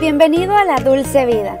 Bienvenido 0.00 0.56
a 0.56 0.64
la 0.64 0.76
Dulce 0.76 1.26
Vida. 1.26 1.60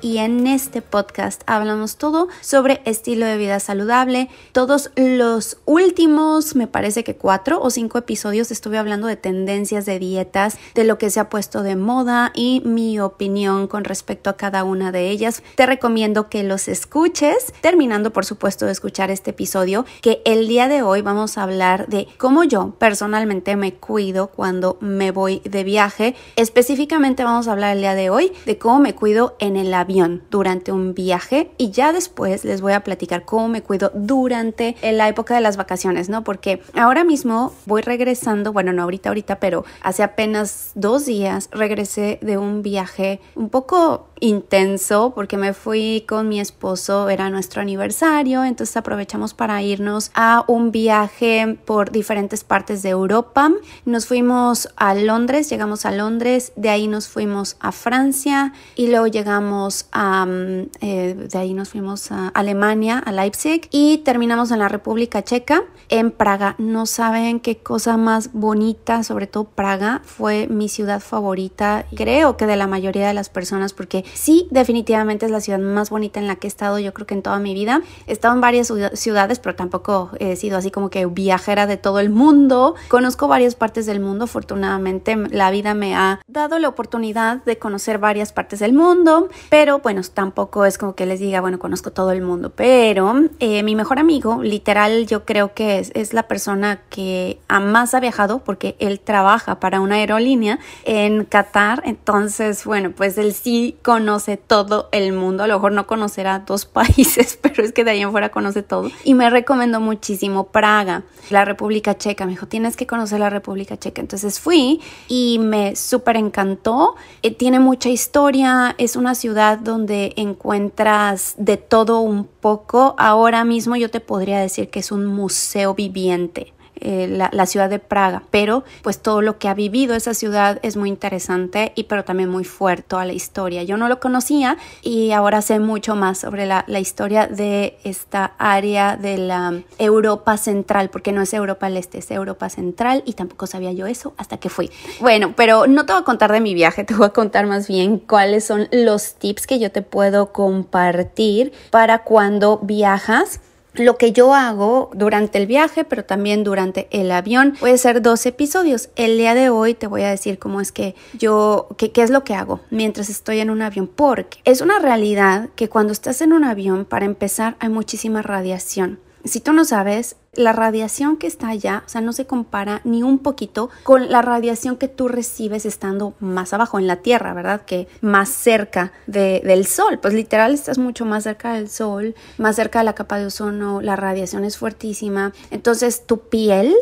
y 0.00 0.16
en 0.18 0.46
este 0.46 0.80
podcast 0.80 1.42
hablamos 1.44 1.98
todo 1.98 2.28
sobre 2.40 2.80
estilo 2.86 3.26
de 3.26 3.36
vida 3.36 3.60
saludable. 3.60 4.30
Todos 4.52 4.90
los 4.96 5.58
últimos, 5.66 6.56
me 6.56 6.66
parece 6.66 7.04
que 7.04 7.16
cuatro 7.16 7.60
o 7.60 7.68
cinco 7.68 7.98
episodios 7.98 8.50
estuve 8.50 8.78
hablando 8.78 9.06
de 9.06 9.16
tendencias 9.16 9.84
de 9.84 9.98
dietas, 9.98 10.56
de 10.74 10.84
lo 10.84 10.96
que 10.96 11.10
se 11.10 11.20
ha 11.20 11.28
puesto 11.28 11.62
de 11.62 11.76
moda 11.76 12.32
y 12.34 12.62
mi 12.64 12.98
opinión 12.98 13.66
con 13.66 13.84
respecto 13.84 14.30
a 14.30 14.36
cada 14.38 14.64
una 14.64 14.90
de 14.90 15.10
ellas. 15.10 15.42
Te 15.54 15.66
recomiendo 15.66 16.30
que 16.30 16.44
los 16.44 16.66
escuches, 16.66 17.52
terminando 17.60 18.10
por 18.10 18.24
supuesto 18.24 18.64
de 18.64 18.72
escuchar 18.72 19.10
este 19.10 19.30
episodio, 19.30 19.84
que 20.00 20.22
el 20.24 20.48
día 20.48 20.68
de 20.68 20.82
hoy 20.82 21.02
vamos 21.02 21.36
a 21.36 21.42
hablar 21.42 21.88
de 21.88 22.08
cómo 22.16 22.44
yo 22.44 22.74
personalmente 22.78 23.54
me 23.56 23.74
cuido 23.74 24.28
cuando 24.28 24.78
me 24.80 25.10
voy 25.10 25.42
de 25.44 25.62
viaje. 25.62 26.14
Específicamente 26.36 27.22
vamos 27.22 27.48
a 27.48 27.52
hablar 27.52 27.76
el 27.76 27.82
día 27.82 27.94
de 27.94 28.08
hoy 28.08 28.32
de 28.46 28.56
cómo 28.56 28.78
me 28.78 28.94
cuido 28.94 29.36
en 29.38 29.57
el 29.58 29.74
avión 29.74 30.22
durante 30.30 30.72
un 30.72 30.94
viaje 30.94 31.50
y 31.58 31.70
ya 31.70 31.92
después 31.92 32.44
les 32.44 32.60
voy 32.60 32.72
a 32.72 32.84
platicar 32.84 33.24
cómo 33.24 33.48
me 33.48 33.62
cuido 33.62 33.90
durante 33.94 34.76
la 34.82 35.08
época 35.08 35.34
de 35.34 35.40
las 35.40 35.56
vacaciones, 35.56 36.08
¿no? 36.08 36.24
Porque 36.24 36.62
ahora 36.74 37.04
mismo 37.04 37.52
voy 37.66 37.82
regresando, 37.82 38.52
bueno, 38.52 38.72
no 38.72 38.82
ahorita, 38.82 39.10
ahorita, 39.10 39.40
pero 39.40 39.64
hace 39.82 40.02
apenas 40.02 40.72
dos 40.74 41.06
días 41.06 41.48
regresé 41.52 42.18
de 42.22 42.38
un 42.38 42.62
viaje 42.62 43.20
un 43.34 43.50
poco 43.50 44.07
intenso 44.20 45.12
porque 45.14 45.36
me 45.36 45.52
fui 45.52 46.04
con 46.08 46.28
mi 46.28 46.40
esposo, 46.40 47.08
era 47.08 47.30
nuestro 47.30 47.60
aniversario, 47.60 48.44
entonces 48.44 48.76
aprovechamos 48.76 49.34
para 49.34 49.62
irnos 49.62 50.10
a 50.14 50.44
un 50.48 50.70
viaje 50.70 51.58
por 51.64 51.90
diferentes 51.90 52.44
partes 52.44 52.82
de 52.82 52.90
Europa. 52.90 53.50
Nos 53.84 54.06
fuimos 54.06 54.68
a 54.76 54.94
Londres, 54.94 55.50
llegamos 55.50 55.86
a 55.86 55.92
Londres, 55.92 56.52
de 56.56 56.68
ahí 56.68 56.86
nos 56.86 57.08
fuimos 57.08 57.56
a 57.60 57.72
Francia 57.72 58.52
y 58.76 58.88
luego 58.88 59.06
llegamos 59.06 59.86
a, 59.92 60.26
mm, 60.26 60.68
eh, 60.80 61.14
de 61.30 61.38
ahí 61.38 61.54
nos 61.54 61.70
fuimos 61.70 62.10
a 62.12 62.28
Alemania, 62.28 62.98
a 62.98 63.12
Leipzig 63.12 63.68
y 63.70 63.98
terminamos 63.98 64.50
en 64.50 64.58
la 64.58 64.68
República 64.68 65.22
Checa, 65.22 65.64
en 65.88 66.10
Praga. 66.10 66.54
No 66.58 66.86
saben 66.86 67.40
qué 67.40 67.58
cosa 67.58 67.96
más 67.96 68.32
bonita, 68.32 69.02
sobre 69.02 69.26
todo 69.26 69.44
Praga, 69.44 70.02
fue 70.04 70.46
mi 70.48 70.68
ciudad 70.68 71.00
favorita, 71.00 71.86
creo 71.94 72.36
que 72.36 72.46
de 72.46 72.56
la 72.56 72.66
mayoría 72.66 73.06
de 73.08 73.14
las 73.14 73.28
personas 73.28 73.72
porque 73.72 74.04
Sí, 74.14 74.48
definitivamente 74.50 75.26
es 75.26 75.32
la 75.32 75.40
ciudad 75.40 75.58
más 75.58 75.90
bonita 75.90 76.20
en 76.20 76.26
la 76.26 76.36
que 76.36 76.46
he 76.46 76.48
estado 76.48 76.78
yo 76.78 76.94
creo 76.94 77.06
que 77.06 77.14
en 77.14 77.22
toda 77.22 77.38
mi 77.38 77.54
vida. 77.54 77.82
He 78.06 78.12
estado 78.12 78.34
en 78.34 78.40
varias 78.40 78.72
ciudades, 78.94 79.38
pero 79.38 79.54
tampoco 79.54 80.10
he 80.18 80.36
sido 80.36 80.58
así 80.58 80.70
como 80.70 80.90
que 80.90 81.06
viajera 81.06 81.66
de 81.66 81.76
todo 81.76 82.00
el 82.00 82.10
mundo. 82.10 82.74
Conozco 82.88 83.28
varias 83.28 83.54
partes 83.54 83.86
del 83.86 84.00
mundo, 84.00 84.24
afortunadamente 84.24 85.16
la 85.16 85.50
vida 85.50 85.74
me 85.74 85.94
ha 85.94 86.20
dado 86.26 86.58
la 86.58 86.68
oportunidad 86.68 87.42
de 87.44 87.58
conocer 87.58 87.98
varias 87.98 88.32
partes 88.32 88.60
del 88.60 88.72
mundo, 88.72 89.28
pero 89.50 89.80
bueno, 89.80 90.02
tampoco 90.12 90.64
es 90.64 90.78
como 90.78 90.94
que 90.94 91.06
les 91.06 91.20
diga, 91.20 91.40
bueno, 91.40 91.58
conozco 91.58 91.92
todo 91.92 92.12
el 92.12 92.22
mundo, 92.22 92.52
pero 92.54 93.14
eh, 93.40 93.62
mi 93.62 93.74
mejor 93.74 93.98
amigo, 93.98 94.42
literal, 94.42 95.06
yo 95.06 95.24
creo 95.24 95.54
que 95.54 95.78
es, 95.78 96.12
la 96.12 96.28
persona 96.28 96.80
que 96.88 97.38
más 97.60 97.94
ha 97.94 98.00
viajado 98.00 98.38
porque 98.38 98.76
él 98.78 99.00
trabaja 99.00 99.60
para 99.60 99.80
una 99.80 99.96
aerolínea 99.96 100.58
en 100.84 101.24
Qatar, 101.24 101.82
entonces, 101.84 102.64
bueno, 102.64 102.92
pues 102.96 103.18
él 103.18 103.34
sí 103.34 103.76
con 103.82 103.97
conoce 103.98 104.36
todo 104.36 104.88
el 104.92 105.12
mundo, 105.12 105.42
a 105.42 105.48
lo 105.48 105.54
mejor 105.54 105.72
no 105.72 105.88
conocerá 105.88 106.38
dos 106.38 106.66
países, 106.78 107.36
pero 107.42 107.64
es 107.64 107.72
que 107.72 107.82
de 107.82 107.90
ahí 107.90 108.00
en 108.00 108.12
fuera 108.12 108.28
conoce 108.28 108.62
todo. 108.62 108.90
Y 109.02 109.14
me 109.14 109.28
recomendó 109.28 109.80
muchísimo 109.80 110.44
Praga, 110.44 111.02
la 111.30 111.44
República 111.44 111.98
Checa. 111.98 112.24
Me 112.24 112.30
dijo, 112.32 112.46
tienes 112.46 112.76
que 112.76 112.86
conocer 112.86 113.18
la 113.18 113.28
República 113.28 113.76
Checa. 113.76 114.00
Entonces 114.00 114.38
fui 114.38 114.80
y 115.08 115.40
me 115.40 115.74
súper 115.74 116.16
encantó. 116.16 116.94
Eh, 117.22 117.32
tiene 117.32 117.58
mucha 117.58 117.88
historia, 117.88 118.76
es 118.78 118.94
una 118.94 119.16
ciudad 119.16 119.58
donde 119.58 120.12
encuentras 120.16 121.34
de 121.36 121.56
todo 121.56 121.98
un 121.98 122.24
poco. 122.24 122.94
Ahora 122.98 123.42
mismo 123.42 123.74
yo 123.74 123.90
te 123.90 123.98
podría 123.98 124.38
decir 124.38 124.70
que 124.70 124.78
es 124.78 124.92
un 124.92 125.06
museo 125.06 125.74
viviente 125.74 126.54
eh, 126.80 127.06
la, 127.08 127.46
ciudad 127.46 127.70
de 127.70 127.78
Praga, 127.78 128.22
pero 128.30 128.64
pues 128.82 129.00
todo 129.00 129.22
lo 129.22 129.38
que 129.38 129.48
ha 129.48 129.54
vivido 129.54 129.94
esa 129.94 130.14
ciudad 130.14 130.58
es 130.62 130.76
muy 130.76 130.88
interesante 130.88 131.72
y 131.74 131.84
pero 131.84 132.04
también 132.04 132.28
muy 132.28 132.44
fuerte 132.44 132.96
a 132.96 133.04
la 133.04 133.12
historia. 133.12 133.62
Yo 133.62 133.76
no 133.76 133.88
lo 133.88 134.00
conocía 134.00 134.56
y 134.82 135.12
ahora 135.12 135.42
sé 135.42 135.58
mucho 135.58 135.96
más 135.96 136.18
sobre 136.18 136.46
la, 136.46 136.64
la 136.66 136.80
historia 136.80 137.26
de 137.26 137.78
esta 137.84 138.32
área 138.38 138.96
de 138.96 139.18
la 139.18 139.60
Europa 139.78 140.36
Central, 140.36 140.90
porque 140.90 141.12
no 141.12 141.22
es 141.22 141.32
Europa 141.32 141.66
del 141.66 141.78
Este, 141.78 141.98
es 141.98 142.10
Europa 142.10 142.48
Central 142.48 143.02
y 143.06 143.14
tampoco 143.14 143.46
sabía 143.46 143.72
yo 143.72 143.86
eso 143.86 144.14
hasta 144.16 144.38
que 144.38 144.48
fui. 144.48 144.70
Bueno, 145.00 145.32
pero 145.36 145.66
no 145.66 145.86
te 145.86 145.92
voy 145.92 146.02
a 146.02 146.04
contar 146.04 146.32
de 146.32 146.40
mi 146.40 146.54
viaje, 146.54 146.84
te 146.84 146.94
voy 146.94 147.06
a 147.06 147.10
contar 147.10 147.46
más 147.46 147.68
bien 147.68 147.98
cuáles 147.98 148.44
son 148.44 148.68
los 148.72 149.14
tips 149.14 149.46
que 149.46 149.58
yo 149.58 149.70
te 149.70 149.82
puedo 149.82 150.32
compartir 150.32 151.52
para 151.70 152.04
cuando 152.04 152.58
viajas 152.58 153.40
lo 153.74 153.96
que 153.96 154.12
yo 154.12 154.34
hago 154.34 154.90
durante 154.94 155.38
el 155.38 155.46
viaje, 155.46 155.84
pero 155.84 156.04
también 156.04 156.44
durante 156.44 156.88
el 156.90 157.10
avión. 157.10 157.54
Puede 157.58 157.78
ser 157.78 158.02
dos 158.02 158.24
episodios. 158.26 158.88
El 158.96 159.18
día 159.18 159.34
de 159.34 159.50
hoy 159.50 159.74
te 159.74 159.86
voy 159.86 160.02
a 160.02 160.10
decir 160.10 160.38
cómo 160.38 160.60
es 160.60 160.72
que 160.72 160.94
yo, 161.18 161.68
qué 161.76 161.92
es 162.02 162.10
lo 162.10 162.24
que 162.24 162.34
hago 162.34 162.60
mientras 162.70 163.08
estoy 163.08 163.40
en 163.40 163.50
un 163.50 163.62
avión, 163.62 163.86
porque 163.86 164.38
es 164.44 164.60
una 164.60 164.78
realidad 164.78 165.50
que 165.54 165.68
cuando 165.68 165.92
estás 165.92 166.20
en 166.22 166.32
un 166.32 166.44
avión, 166.44 166.84
para 166.84 167.04
empezar, 167.04 167.56
hay 167.60 167.68
muchísima 167.68 168.22
radiación. 168.22 169.00
Si 169.24 169.40
tú 169.40 169.52
no 169.52 169.64
sabes, 169.64 170.16
la 170.38 170.52
radiación 170.52 171.16
que 171.16 171.26
está 171.26 171.48
allá, 171.48 171.82
o 171.84 171.88
sea, 171.88 172.00
no 172.00 172.12
se 172.12 172.24
compara 172.24 172.80
ni 172.84 173.02
un 173.02 173.18
poquito 173.18 173.70
con 173.82 174.08
la 174.08 174.22
radiación 174.22 174.76
que 174.76 174.86
tú 174.86 175.08
recibes 175.08 175.66
estando 175.66 176.14
más 176.20 176.52
abajo 176.52 176.78
en 176.78 176.86
la 176.86 176.96
Tierra, 176.96 177.34
¿verdad? 177.34 177.62
Que 177.66 177.88
más 178.02 178.28
cerca 178.28 178.92
del 179.06 179.66
Sol. 179.66 179.98
Pues 180.00 180.14
literal 180.14 180.54
estás 180.54 180.78
mucho 180.78 181.04
más 181.04 181.24
cerca 181.24 181.54
del 181.54 181.68
Sol, 181.68 182.14
más 182.38 182.54
cerca 182.54 182.78
de 182.78 182.84
la 182.84 182.94
capa 182.94 183.18
de 183.18 183.26
ozono, 183.26 183.80
la 183.80 183.96
radiación 183.96 184.44
es 184.44 184.56
fuertísima. 184.56 185.32
Entonces 185.50 186.06
tu 186.06 186.20
piel 186.20 186.72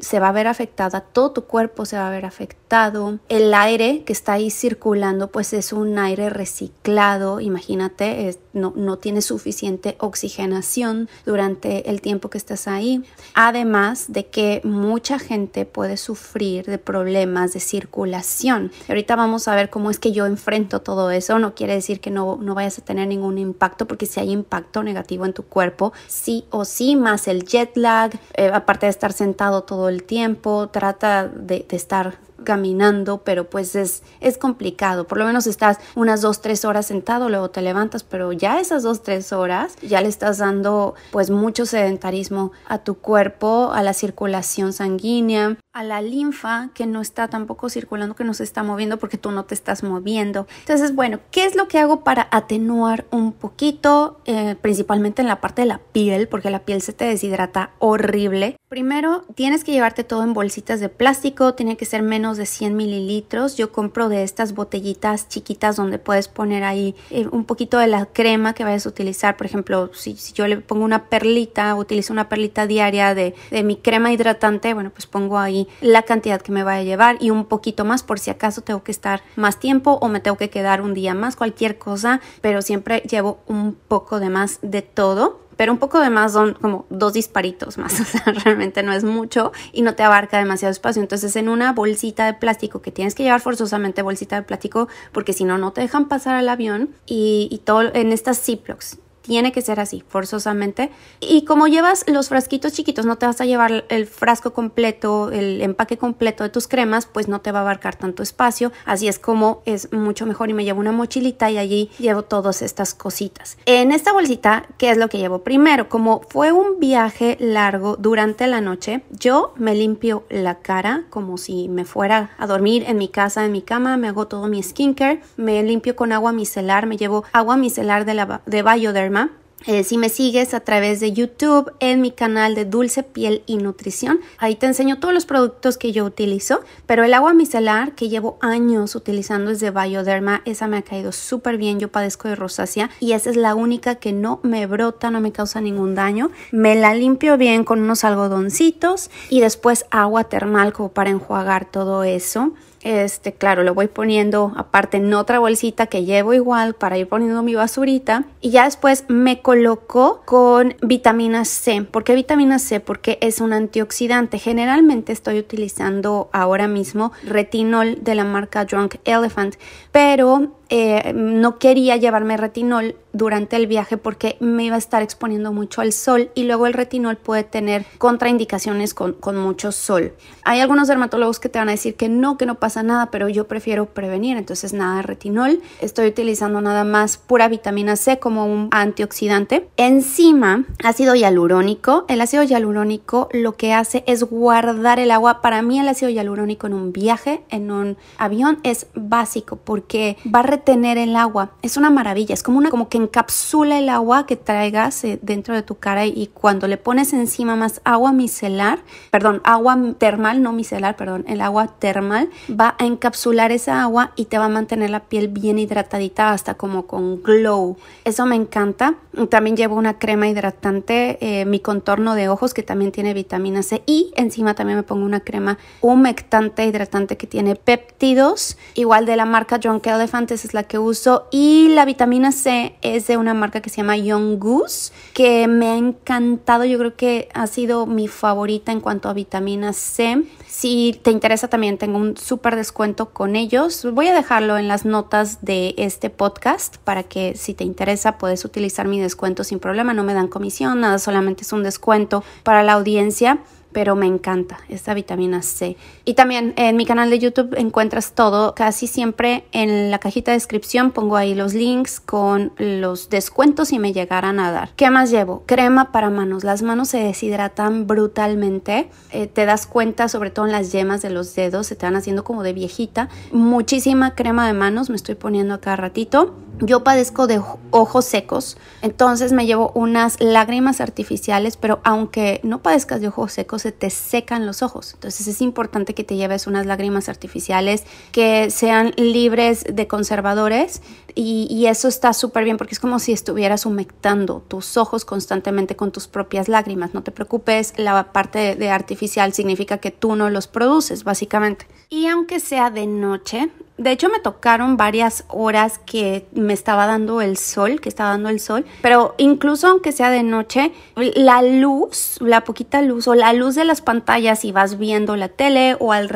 se 0.00 0.20
va 0.20 0.28
a 0.28 0.32
ver 0.32 0.46
afectada, 0.46 1.00
todo 1.00 1.30
tu 1.30 1.44
cuerpo 1.44 1.86
se 1.86 1.96
va 1.96 2.08
a 2.08 2.10
ver 2.10 2.26
afectado. 2.26 3.18
El 3.30 3.54
aire 3.54 4.02
que 4.04 4.12
está 4.12 4.34
ahí 4.34 4.50
circulando, 4.50 5.28
pues 5.28 5.54
es 5.54 5.72
un 5.72 5.98
aire 5.98 6.28
reciclado, 6.28 7.40
imagínate, 7.40 8.38
no, 8.52 8.74
no 8.76 8.98
tiene 8.98 9.22
suficiente 9.22 9.96
oxigenación 9.98 11.08
durante 11.24 11.88
el 11.88 12.02
tiempo 12.02 12.28
que 12.28 12.38
estás 12.38 12.68
ahí 12.68 12.97
Además 13.34 14.06
de 14.12 14.26
que 14.26 14.60
mucha 14.64 15.18
gente 15.18 15.64
puede 15.64 15.96
sufrir 15.96 16.66
de 16.66 16.78
problemas 16.78 17.52
de 17.52 17.60
circulación. 17.60 18.72
ahorita 18.88 19.16
vamos 19.16 19.48
a 19.48 19.54
ver 19.54 19.70
cómo 19.70 19.90
es 19.90 19.98
que 19.98 20.12
yo 20.12 20.26
enfrento 20.26 20.80
todo 20.80 21.10
eso. 21.10 21.38
No 21.38 21.54
quiere 21.54 21.74
decir 21.74 22.00
que 22.00 22.10
no, 22.10 22.38
no 22.40 22.54
vayas 22.54 22.78
a 22.78 22.84
tener 22.84 23.08
ningún 23.08 23.38
impacto, 23.38 23.86
porque 23.86 24.06
si 24.06 24.20
hay 24.20 24.30
impacto 24.30 24.82
negativo 24.82 25.24
en 25.24 25.32
tu 25.32 25.44
cuerpo, 25.44 25.92
sí 26.06 26.44
o 26.50 26.64
sí, 26.64 26.96
más 26.96 27.28
el 27.28 27.44
jet 27.44 27.76
lag, 27.76 28.18
eh, 28.34 28.50
aparte 28.52 28.86
de 28.86 28.90
estar 28.90 29.12
sentado 29.12 29.62
todo 29.62 29.88
el 29.88 30.02
tiempo, 30.02 30.68
trata 30.68 31.28
de, 31.28 31.66
de 31.68 31.76
estar 31.76 32.27
caminando, 32.44 33.22
pero 33.24 33.48
pues 33.48 33.74
es, 33.74 34.02
es 34.20 34.38
complicado. 34.38 35.06
Por 35.06 35.18
lo 35.18 35.24
menos 35.26 35.46
estás 35.46 35.78
unas 35.94 36.20
dos, 36.20 36.40
tres 36.40 36.64
horas 36.64 36.86
sentado, 36.86 37.28
luego 37.28 37.50
te 37.50 37.62
levantas, 37.62 38.04
pero 38.04 38.32
ya 38.32 38.60
esas 38.60 38.82
dos, 38.82 39.02
tres 39.02 39.32
horas 39.32 39.76
ya 39.82 40.00
le 40.00 40.08
estás 40.08 40.38
dando 40.38 40.94
pues 41.10 41.30
mucho 41.30 41.66
sedentarismo 41.66 42.52
a 42.66 42.78
tu 42.78 42.94
cuerpo, 42.98 43.72
a 43.72 43.82
la 43.82 43.92
circulación 43.92 44.72
sanguínea, 44.72 45.56
a 45.72 45.84
la 45.84 46.02
linfa 46.02 46.70
que 46.74 46.86
no 46.86 47.00
está 47.00 47.28
tampoco 47.28 47.70
circulando, 47.70 48.16
que 48.16 48.24
no 48.24 48.34
se 48.34 48.42
está 48.42 48.62
moviendo 48.62 48.98
porque 48.98 49.16
tú 49.16 49.30
no 49.30 49.44
te 49.44 49.54
estás 49.54 49.82
moviendo. 49.82 50.46
Entonces, 50.60 50.94
bueno, 50.94 51.20
¿qué 51.30 51.44
es 51.44 51.54
lo 51.54 51.68
que 51.68 51.78
hago 51.78 52.02
para 52.02 52.28
atenuar 52.30 53.06
un 53.10 53.32
poquito, 53.32 54.20
eh, 54.24 54.56
principalmente 54.60 55.22
en 55.22 55.28
la 55.28 55.40
parte 55.40 55.62
de 55.62 55.66
la 55.66 55.78
piel, 55.78 56.28
porque 56.28 56.50
la 56.50 56.64
piel 56.64 56.82
se 56.82 56.92
te 56.92 57.04
deshidrata 57.04 57.70
horrible? 57.78 58.56
Primero, 58.68 59.24
tienes 59.34 59.64
que 59.64 59.72
llevarte 59.72 60.04
todo 60.04 60.24
en 60.24 60.34
bolsitas 60.34 60.80
de 60.80 60.90
plástico, 60.90 61.54
tiene 61.54 61.78
que 61.78 61.86
ser 61.86 62.02
menos 62.02 62.27
de 62.36 62.46
100 62.46 62.76
mililitros. 62.76 63.56
Yo 63.56 63.72
compro 63.72 64.08
de 64.08 64.22
estas 64.22 64.54
botellitas 64.54 65.28
chiquitas 65.28 65.76
donde 65.76 65.98
puedes 65.98 66.28
poner 66.28 66.64
ahí 66.64 66.94
eh, 67.10 67.26
un 67.30 67.44
poquito 67.44 67.78
de 67.78 67.86
la 67.86 68.06
crema 68.06 68.54
que 68.54 68.64
vayas 68.64 68.86
a 68.86 68.90
utilizar. 68.90 69.36
Por 69.36 69.46
ejemplo, 69.46 69.90
si, 69.94 70.14
yo 70.34 70.46
le 70.46 70.58
pongo 70.58 70.84
una 70.84 71.06
perlita, 71.06 71.74
utilizo 71.74 72.12
una 72.12 72.28
perlita 72.28 72.66
diaria 72.66 73.14
de, 73.14 73.34
de 73.50 73.62
mi 73.62 73.76
crema 73.76 74.12
hidratante, 74.12 74.74
bueno, 74.74 74.90
pues 74.90 75.06
pongo 75.06 75.38
ahí 75.38 75.68
la 75.80 76.02
cantidad 76.02 76.40
que 76.40 76.52
me 76.52 76.64
vaya 76.64 76.80
a 76.80 76.84
llevar 76.84 77.16
y 77.20 77.30
un 77.30 77.46
poquito 77.46 77.84
más 77.84 78.02
por 78.02 78.18
si 78.18 78.30
acaso 78.30 78.60
tengo 78.60 78.82
que 78.82 78.92
estar 78.92 79.22
más 79.36 79.58
tiempo 79.58 79.98
o 80.00 80.08
me 80.08 80.20
tengo 80.20 80.36
que 80.36 80.50
quedar 80.50 80.82
un 80.82 80.94
día 80.94 81.14
más, 81.14 81.36
cualquier 81.36 81.78
cosa, 81.78 82.20
pero 82.40 82.62
siempre 82.62 83.02
llevo 83.08 83.38
un 83.46 83.74
poco 83.74 84.20
de 84.20 84.28
más 84.28 84.58
de 84.62 84.82
todo 84.82 85.47
pero 85.58 85.72
un 85.72 85.78
poco 85.78 86.00
de 86.00 86.08
más 86.08 86.32
son 86.32 86.54
como 86.54 86.86
dos 86.88 87.12
disparitos 87.12 87.76
más, 87.76 88.00
o 88.00 88.04
sea, 88.04 88.22
realmente 88.44 88.82
no 88.82 88.92
es 88.92 89.04
mucho 89.04 89.52
y 89.72 89.82
no 89.82 89.94
te 89.94 90.04
abarca 90.04 90.38
demasiado 90.38 90.72
espacio. 90.72 91.02
Entonces, 91.02 91.36
en 91.36 91.50
una 91.50 91.72
bolsita 91.72 92.24
de 92.24 92.34
plástico 92.34 92.80
que 92.80 92.92
tienes 92.92 93.14
que 93.14 93.24
llevar 93.24 93.40
forzosamente 93.40 94.00
bolsita 94.00 94.36
de 94.36 94.42
plástico 94.42 94.88
porque 95.12 95.34
si 95.34 95.44
no, 95.44 95.58
no 95.58 95.72
te 95.72 95.80
dejan 95.80 96.06
pasar 96.08 96.36
al 96.36 96.48
avión 96.48 96.90
y, 97.06 97.48
y 97.50 97.58
todo 97.58 97.92
en 97.92 98.12
estas 98.12 98.40
Ziplocs 98.40 98.98
tiene 99.28 99.52
que 99.52 99.60
ser 99.60 99.78
así, 99.78 100.02
forzosamente. 100.08 100.90
Y 101.20 101.44
como 101.44 101.68
llevas 101.68 102.06
los 102.08 102.30
frasquitos 102.30 102.72
chiquitos, 102.72 103.04
no 103.04 103.18
te 103.18 103.26
vas 103.26 103.42
a 103.42 103.44
llevar 103.44 103.84
el 103.90 104.06
frasco 104.06 104.54
completo, 104.54 105.30
el 105.30 105.60
empaque 105.60 105.98
completo 105.98 106.44
de 106.44 106.48
tus 106.48 106.66
cremas, 106.66 107.04
pues 107.04 107.28
no 107.28 107.42
te 107.42 107.52
va 107.52 107.58
a 107.58 107.62
abarcar 107.62 107.94
tanto 107.94 108.22
espacio. 108.22 108.72
Así 108.86 109.06
es 109.06 109.18
como 109.18 109.60
es 109.66 109.92
mucho 109.92 110.24
mejor 110.24 110.48
y 110.48 110.54
me 110.54 110.64
llevo 110.64 110.80
una 110.80 110.92
mochilita 110.92 111.50
y 111.50 111.58
allí 111.58 111.90
llevo 111.98 112.22
todas 112.22 112.62
estas 112.62 112.94
cositas. 112.94 113.58
En 113.66 113.92
esta 113.92 114.14
bolsita, 114.14 114.64
¿qué 114.78 114.90
es 114.90 114.96
lo 114.96 115.10
que 115.10 115.18
llevo 115.18 115.40
primero? 115.40 115.90
Como 115.90 116.22
fue 116.30 116.50
un 116.50 116.80
viaje 116.80 117.36
largo 117.38 117.96
durante 117.96 118.46
la 118.46 118.62
noche, 118.62 119.02
yo 119.10 119.52
me 119.56 119.74
limpio 119.74 120.24
la 120.30 120.60
cara 120.60 121.04
como 121.10 121.36
si 121.36 121.68
me 121.68 121.84
fuera 121.84 122.30
a 122.38 122.46
dormir 122.46 122.84
en 122.86 122.96
mi 122.96 123.08
casa, 123.08 123.44
en 123.44 123.52
mi 123.52 123.60
cama, 123.60 123.98
me 123.98 124.08
hago 124.08 124.26
todo 124.26 124.48
mi 124.48 124.62
skincare, 124.62 125.20
me 125.36 125.62
limpio 125.62 125.96
con 125.96 126.12
agua 126.12 126.32
micelar, 126.32 126.86
me 126.86 126.96
llevo 126.96 127.24
agua 127.32 127.58
micelar 127.58 128.06
de, 128.06 128.14
la, 128.14 128.40
de 128.46 128.62
Bioderma 128.62 129.17
eh, 129.66 129.84
si 129.84 129.98
me 129.98 130.08
sigues 130.08 130.54
a 130.54 130.60
través 130.60 131.00
de 131.00 131.12
YouTube 131.12 131.72
en 131.80 132.00
mi 132.00 132.10
canal 132.12 132.54
de 132.54 132.64
Dulce 132.64 133.02
Piel 133.02 133.42
y 133.46 133.56
Nutrición, 133.56 134.20
ahí 134.38 134.54
te 134.54 134.66
enseño 134.66 134.98
todos 135.00 135.12
los 135.12 135.26
productos 135.26 135.76
que 135.76 135.92
yo 135.92 136.04
utilizo, 136.04 136.60
pero 136.86 137.04
el 137.04 137.12
agua 137.12 137.34
micelar 137.34 137.94
que 137.94 138.08
llevo 138.08 138.38
años 138.40 138.94
utilizando 138.94 139.50
es 139.50 139.60
de 139.60 139.70
Bioderma, 139.70 140.42
esa 140.44 140.68
me 140.68 140.78
ha 140.78 140.82
caído 140.82 141.12
súper 141.12 141.58
bien, 141.58 141.80
yo 141.80 141.90
padezco 141.90 142.28
de 142.28 142.36
rosácea 142.36 142.90
y 143.00 143.12
esa 143.12 143.30
es 143.30 143.36
la 143.36 143.54
única 143.54 143.96
que 143.96 144.12
no 144.12 144.40
me 144.42 144.66
brota, 144.66 145.10
no 145.10 145.20
me 145.20 145.32
causa 145.32 145.60
ningún 145.60 145.94
daño. 145.94 146.30
Me 146.52 146.74
la 146.74 146.94
limpio 146.94 147.36
bien 147.36 147.64
con 147.64 147.80
unos 147.80 148.04
algodoncitos 148.04 149.10
y 149.28 149.40
después 149.40 149.86
agua 149.90 150.24
termal 150.24 150.72
como 150.72 150.90
para 150.90 151.10
enjuagar 151.10 151.70
todo 151.70 152.04
eso. 152.04 152.52
Este, 152.82 153.32
claro, 153.32 153.64
lo 153.64 153.74
voy 153.74 153.88
poniendo 153.88 154.52
aparte 154.56 154.98
en 154.98 155.12
otra 155.12 155.38
bolsita 155.38 155.86
que 155.86 156.04
llevo 156.04 156.34
igual 156.34 156.74
para 156.74 156.96
ir 156.96 157.08
poniendo 157.08 157.42
mi 157.42 157.54
basurita. 157.54 158.24
Y 158.40 158.50
ya 158.50 158.64
después 158.64 159.04
me 159.08 159.42
coloco 159.42 160.22
con 160.24 160.76
vitamina 160.82 161.44
C. 161.44 161.82
¿Por 161.82 162.04
qué 162.04 162.14
vitamina 162.14 162.58
C? 162.58 162.80
Porque 162.80 163.18
es 163.20 163.40
un 163.40 163.52
antioxidante. 163.52 164.38
Generalmente 164.38 165.12
estoy 165.12 165.38
utilizando 165.38 166.30
ahora 166.32 166.68
mismo 166.68 167.12
retinol 167.24 167.98
de 168.02 168.14
la 168.14 168.24
marca 168.24 168.64
Drunk 168.64 168.96
Elephant, 169.04 169.56
pero 169.90 170.57
eh, 170.70 171.12
no 171.14 171.58
quería 171.58 171.96
llevarme 171.96 172.36
retinol 172.36 172.96
durante 173.12 173.56
el 173.56 173.66
viaje 173.66 173.96
porque 173.96 174.36
me 174.40 174.64
iba 174.64 174.76
a 174.76 174.78
estar 174.78 175.02
exponiendo 175.02 175.52
mucho 175.52 175.80
al 175.80 175.92
sol 175.92 176.30
y 176.34 176.44
luego 176.44 176.66
el 176.66 176.72
retinol 176.72 177.16
puede 177.16 177.42
tener 177.42 177.86
contraindicaciones 177.98 178.94
con, 178.94 179.14
con, 179.14 179.36
mucho 179.36 179.72
sol. 179.72 180.12
Hay 180.44 180.60
algunos 180.60 180.88
dermatólogos 180.88 181.40
que 181.40 181.48
te 181.48 181.58
van 181.58 181.68
a 181.68 181.72
decir 181.72 181.94
que 181.94 182.08
no, 182.08 182.36
que 182.36 182.46
no 182.46 182.56
pasa 182.56 182.82
nada, 182.82 183.10
pero 183.10 183.28
yo 183.28 183.48
prefiero 183.48 183.86
prevenir, 183.86 184.36
entonces 184.36 184.72
nada 184.72 184.96
de 184.96 185.02
retinol. 185.02 185.60
Estoy 185.80 186.08
utilizando 186.08 186.60
nada 186.60 186.84
más 186.84 187.16
pura 187.16 187.48
vitamina 187.48 187.96
C 187.96 188.18
como 188.18 188.46
un 188.46 188.68
antioxidante. 188.70 189.68
Encima, 189.76 190.64
ácido 190.84 191.14
hialurónico. 191.14 192.04
El 192.08 192.20
ácido 192.20 192.42
hialurónico 192.42 193.28
lo 193.32 193.56
que 193.56 193.72
hace 193.72 194.04
es 194.06 194.22
guardar 194.24 194.98
el 194.98 195.10
agua. 195.10 195.40
Para 195.40 195.62
mí 195.62 195.78
el 195.78 195.88
ácido 195.88 196.10
hialurónico 196.10 196.66
en 196.66 196.74
un 196.74 196.92
viaje, 196.92 197.42
en 197.48 197.70
un 197.70 197.96
avión, 198.18 198.58
es 198.62 198.86
básico 198.94 199.56
porque 199.56 200.16
va 200.32 200.40
a 200.40 200.42
tener 200.58 200.98
el 200.98 201.16
agua. 201.16 201.50
Es 201.62 201.76
una 201.76 201.90
maravilla, 201.90 202.34
es 202.34 202.42
como 202.42 202.58
una 202.58 202.70
como 202.70 202.88
que 202.88 202.98
encapsula 202.98 203.78
el 203.78 203.88
agua 203.88 204.26
que 204.26 204.36
traigas 204.36 205.04
eh, 205.04 205.18
dentro 205.22 205.54
de 205.54 205.62
tu 205.62 205.76
cara 205.76 206.06
y 206.06 206.28
cuando 206.32 206.68
le 206.68 206.76
pones 206.76 207.12
encima 207.12 207.56
más 207.56 207.80
agua 207.84 208.12
micelar, 208.12 208.80
perdón, 209.10 209.40
agua 209.44 209.78
termal, 209.98 210.42
no 210.42 210.52
micelar, 210.52 210.96
perdón, 210.96 211.24
el 211.28 211.40
agua 211.40 211.68
termal 211.78 212.30
va 212.48 212.74
a 212.78 212.84
encapsular 212.84 213.52
esa 213.52 213.82
agua 213.82 214.12
y 214.16 214.26
te 214.26 214.38
va 214.38 214.46
a 214.46 214.48
mantener 214.48 214.90
la 214.90 215.00
piel 215.00 215.28
bien 215.28 215.58
hidratadita 215.58 216.32
hasta 216.32 216.54
como 216.54 216.86
con 216.86 217.22
glow. 217.22 217.76
Eso 218.04 218.26
me 218.26 218.36
encanta. 218.36 218.94
También 219.30 219.56
llevo 219.56 219.74
una 219.74 219.98
crema 219.98 220.28
hidratante, 220.28 221.18
eh, 221.20 221.44
mi 221.44 221.60
contorno 221.60 222.14
de 222.14 222.28
ojos 222.28 222.54
que 222.54 222.62
también 222.62 222.92
tiene 222.92 223.14
vitamina 223.14 223.62
C 223.62 223.82
y 223.86 224.12
encima 224.16 224.54
también 224.54 224.78
me 224.78 224.82
pongo 224.84 225.04
una 225.04 225.20
crema 225.20 225.58
humectante 225.80 226.64
hidratante 226.64 227.16
que 227.16 227.26
tiene 227.26 227.56
péptidos, 227.56 228.56
igual 228.74 229.06
de 229.06 229.16
la 229.16 229.24
marca 229.24 229.58
Drunk 229.58 229.86
Elephant, 229.86 230.30
es 230.30 230.44
la 230.54 230.64
que 230.64 230.78
uso 230.78 231.26
y 231.30 231.68
la 231.68 231.84
vitamina 231.84 232.32
C 232.32 232.76
es 232.82 233.06
de 233.06 233.16
una 233.16 233.34
marca 233.34 233.60
que 233.60 233.70
se 233.70 233.78
llama 233.78 233.96
Young 233.96 234.38
Goose 234.38 234.92
que 235.14 235.48
me 235.48 235.68
ha 235.68 235.76
encantado, 235.76 236.64
yo 236.64 236.78
creo 236.78 236.96
que 236.96 237.28
ha 237.34 237.46
sido 237.46 237.86
mi 237.86 238.08
favorita 238.08 238.72
en 238.72 238.80
cuanto 238.80 239.08
a 239.08 239.12
vitamina 239.12 239.72
C. 239.72 240.24
Si 240.46 240.98
te 241.02 241.10
interesa 241.10 241.48
también 241.48 241.78
tengo 241.78 241.98
un 241.98 242.16
súper 242.16 242.56
descuento 242.56 243.10
con 243.10 243.36
ellos. 243.36 243.86
Voy 243.92 244.08
a 244.08 244.14
dejarlo 244.14 244.58
en 244.58 244.68
las 244.68 244.84
notas 244.84 245.38
de 245.42 245.74
este 245.76 246.10
podcast 246.10 246.78
para 246.78 247.02
que 247.02 247.36
si 247.36 247.54
te 247.54 247.64
interesa 247.64 248.18
puedes 248.18 248.44
utilizar 248.44 248.88
mi 248.88 249.00
descuento 249.00 249.44
sin 249.44 249.60
problema. 249.60 249.94
No 249.94 250.04
me 250.04 250.14
dan 250.14 250.28
comisión, 250.28 250.80
nada, 250.80 250.98
solamente 250.98 251.42
es 251.42 251.52
un 251.52 251.62
descuento 251.62 252.24
para 252.42 252.62
la 252.62 252.72
audiencia 252.72 253.38
pero 253.72 253.96
me 253.96 254.06
encanta 254.06 254.58
esta 254.68 254.94
vitamina 254.94 255.42
C. 255.42 255.76
Y 256.04 256.14
también 256.14 256.54
en 256.56 256.76
mi 256.76 256.86
canal 256.86 257.10
de 257.10 257.18
YouTube 257.18 257.54
encuentras 257.56 258.12
todo, 258.12 258.54
casi 258.54 258.86
siempre 258.86 259.44
en 259.52 259.90
la 259.90 259.98
cajita 259.98 260.30
de 260.30 260.36
descripción 260.36 260.90
pongo 260.90 261.16
ahí 261.16 261.34
los 261.34 261.54
links 261.54 262.00
con 262.00 262.52
los 262.58 263.08
descuentos 263.08 263.68
si 263.68 263.78
me 263.78 263.92
llegaran 263.92 264.40
a 264.40 264.50
dar. 264.50 264.70
¿Qué 264.76 264.90
más 264.90 265.10
llevo? 265.10 265.42
Crema 265.46 265.92
para 265.92 266.10
manos. 266.10 266.44
Las 266.44 266.62
manos 266.62 266.88
se 266.88 266.98
deshidratan 266.98 267.86
brutalmente. 267.86 268.90
Eh, 269.12 269.26
te 269.26 269.46
das 269.46 269.66
cuenta, 269.66 270.08
sobre 270.08 270.30
todo 270.30 270.46
en 270.46 270.52
las 270.52 270.72
yemas 270.72 271.02
de 271.02 271.10
los 271.10 271.34
dedos, 271.34 271.66
se 271.66 271.76
te 271.76 271.86
van 271.86 271.96
haciendo 271.96 272.24
como 272.24 272.42
de 272.42 272.52
viejita. 272.52 273.08
Muchísima 273.32 274.14
crema 274.14 274.46
de 274.46 274.52
manos 274.52 274.90
me 274.90 274.96
estoy 274.96 275.14
poniendo 275.14 275.54
acá 275.54 275.76
ratito. 275.76 276.34
Yo 276.60 276.82
padezco 276.82 277.26
de 277.26 277.40
ojos 277.70 278.04
secos, 278.04 278.56
entonces 278.82 279.32
me 279.32 279.46
llevo 279.46 279.70
unas 279.74 280.20
lágrimas 280.20 280.80
artificiales, 280.80 281.56
pero 281.56 281.80
aunque 281.84 282.40
no 282.42 282.62
padezcas 282.62 283.00
de 283.00 283.08
ojos 283.08 283.32
secos, 283.32 283.62
se 283.62 283.72
te 283.72 283.90
secan 283.90 284.46
los 284.46 284.62
ojos. 284.62 284.94
Entonces 284.94 285.28
es 285.28 285.40
importante 285.40 285.94
que 285.94 286.04
te 286.04 286.16
lleves 286.16 286.46
unas 286.46 286.66
lágrimas 286.66 287.08
artificiales 287.08 287.84
que 288.12 288.50
sean 288.50 288.92
libres 288.96 289.64
de 289.70 289.86
conservadores 289.86 290.82
y, 291.14 291.66
eso 291.68 291.88
está 291.88 292.12
súper 292.12 292.44
bien 292.44 292.56
porque 292.56 292.74
es 292.74 292.80
como 292.80 292.98
si 292.98 293.12
estuvieras 293.12 293.66
humectando 293.66 294.42
tus 294.46 294.76
ojos 294.76 295.04
constantemente 295.04 295.76
con 295.76 295.92
tus 295.92 296.06
propias 296.06 296.48
lágrimas. 296.48 296.94
No 296.94 297.02
te 297.02 297.10
preocupes, 297.10 297.74
la 297.76 298.12
parte 298.12 298.54
de 298.54 298.70
artificial 298.70 299.34
significa 299.34 299.78
que 299.78 299.90
tú 299.90 300.16
no 300.16 300.30
los 300.30 300.46
produces, 300.46 301.04
básicamente. 301.04 301.66
Y 301.90 302.06
aunque 302.06 302.40
sea 302.40 302.70
de 302.70 302.86
noche, 302.86 303.50
de 303.78 303.92
hecho, 303.92 304.08
me 304.08 304.18
tocaron 304.18 304.76
varias 304.76 305.24
horas 305.28 305.78
que 305.78 306.26
me 306.32 306.52
estaba 306.52 306.86
dando 306.86 307.20
el 307.20 307.36
sol, 307.36 307.80
que 307.80 307.88
estaba 307.88 308.10
dando 308.10 308.28
el 308.28 308.40
sol, 308.40 308.66
pero 308.82 309.14
incluso 309.18 309.68
aunque 309.68 309.92
sea 309.92 310.10
de 310.10 310.24
noche, 310.24 310.72
la 310.96 311.42
luz, 311.42 312.16
la 312.20 312.42
poquita 312.42 312.82
luz 312.82 313.06
o 313.06 313.14
la 313.14 313.32
luz 313.32 313.54
de 313.54 313.64
las 313.64 313.80
pantallas, 313.80 314.40
si 314.40 314.50
vas 314.50 314.78
viendo 314.78 315.14
la 315.14 315.28
tele 315.28 315.76
o 315.78 315.92
al, 315.92 316.08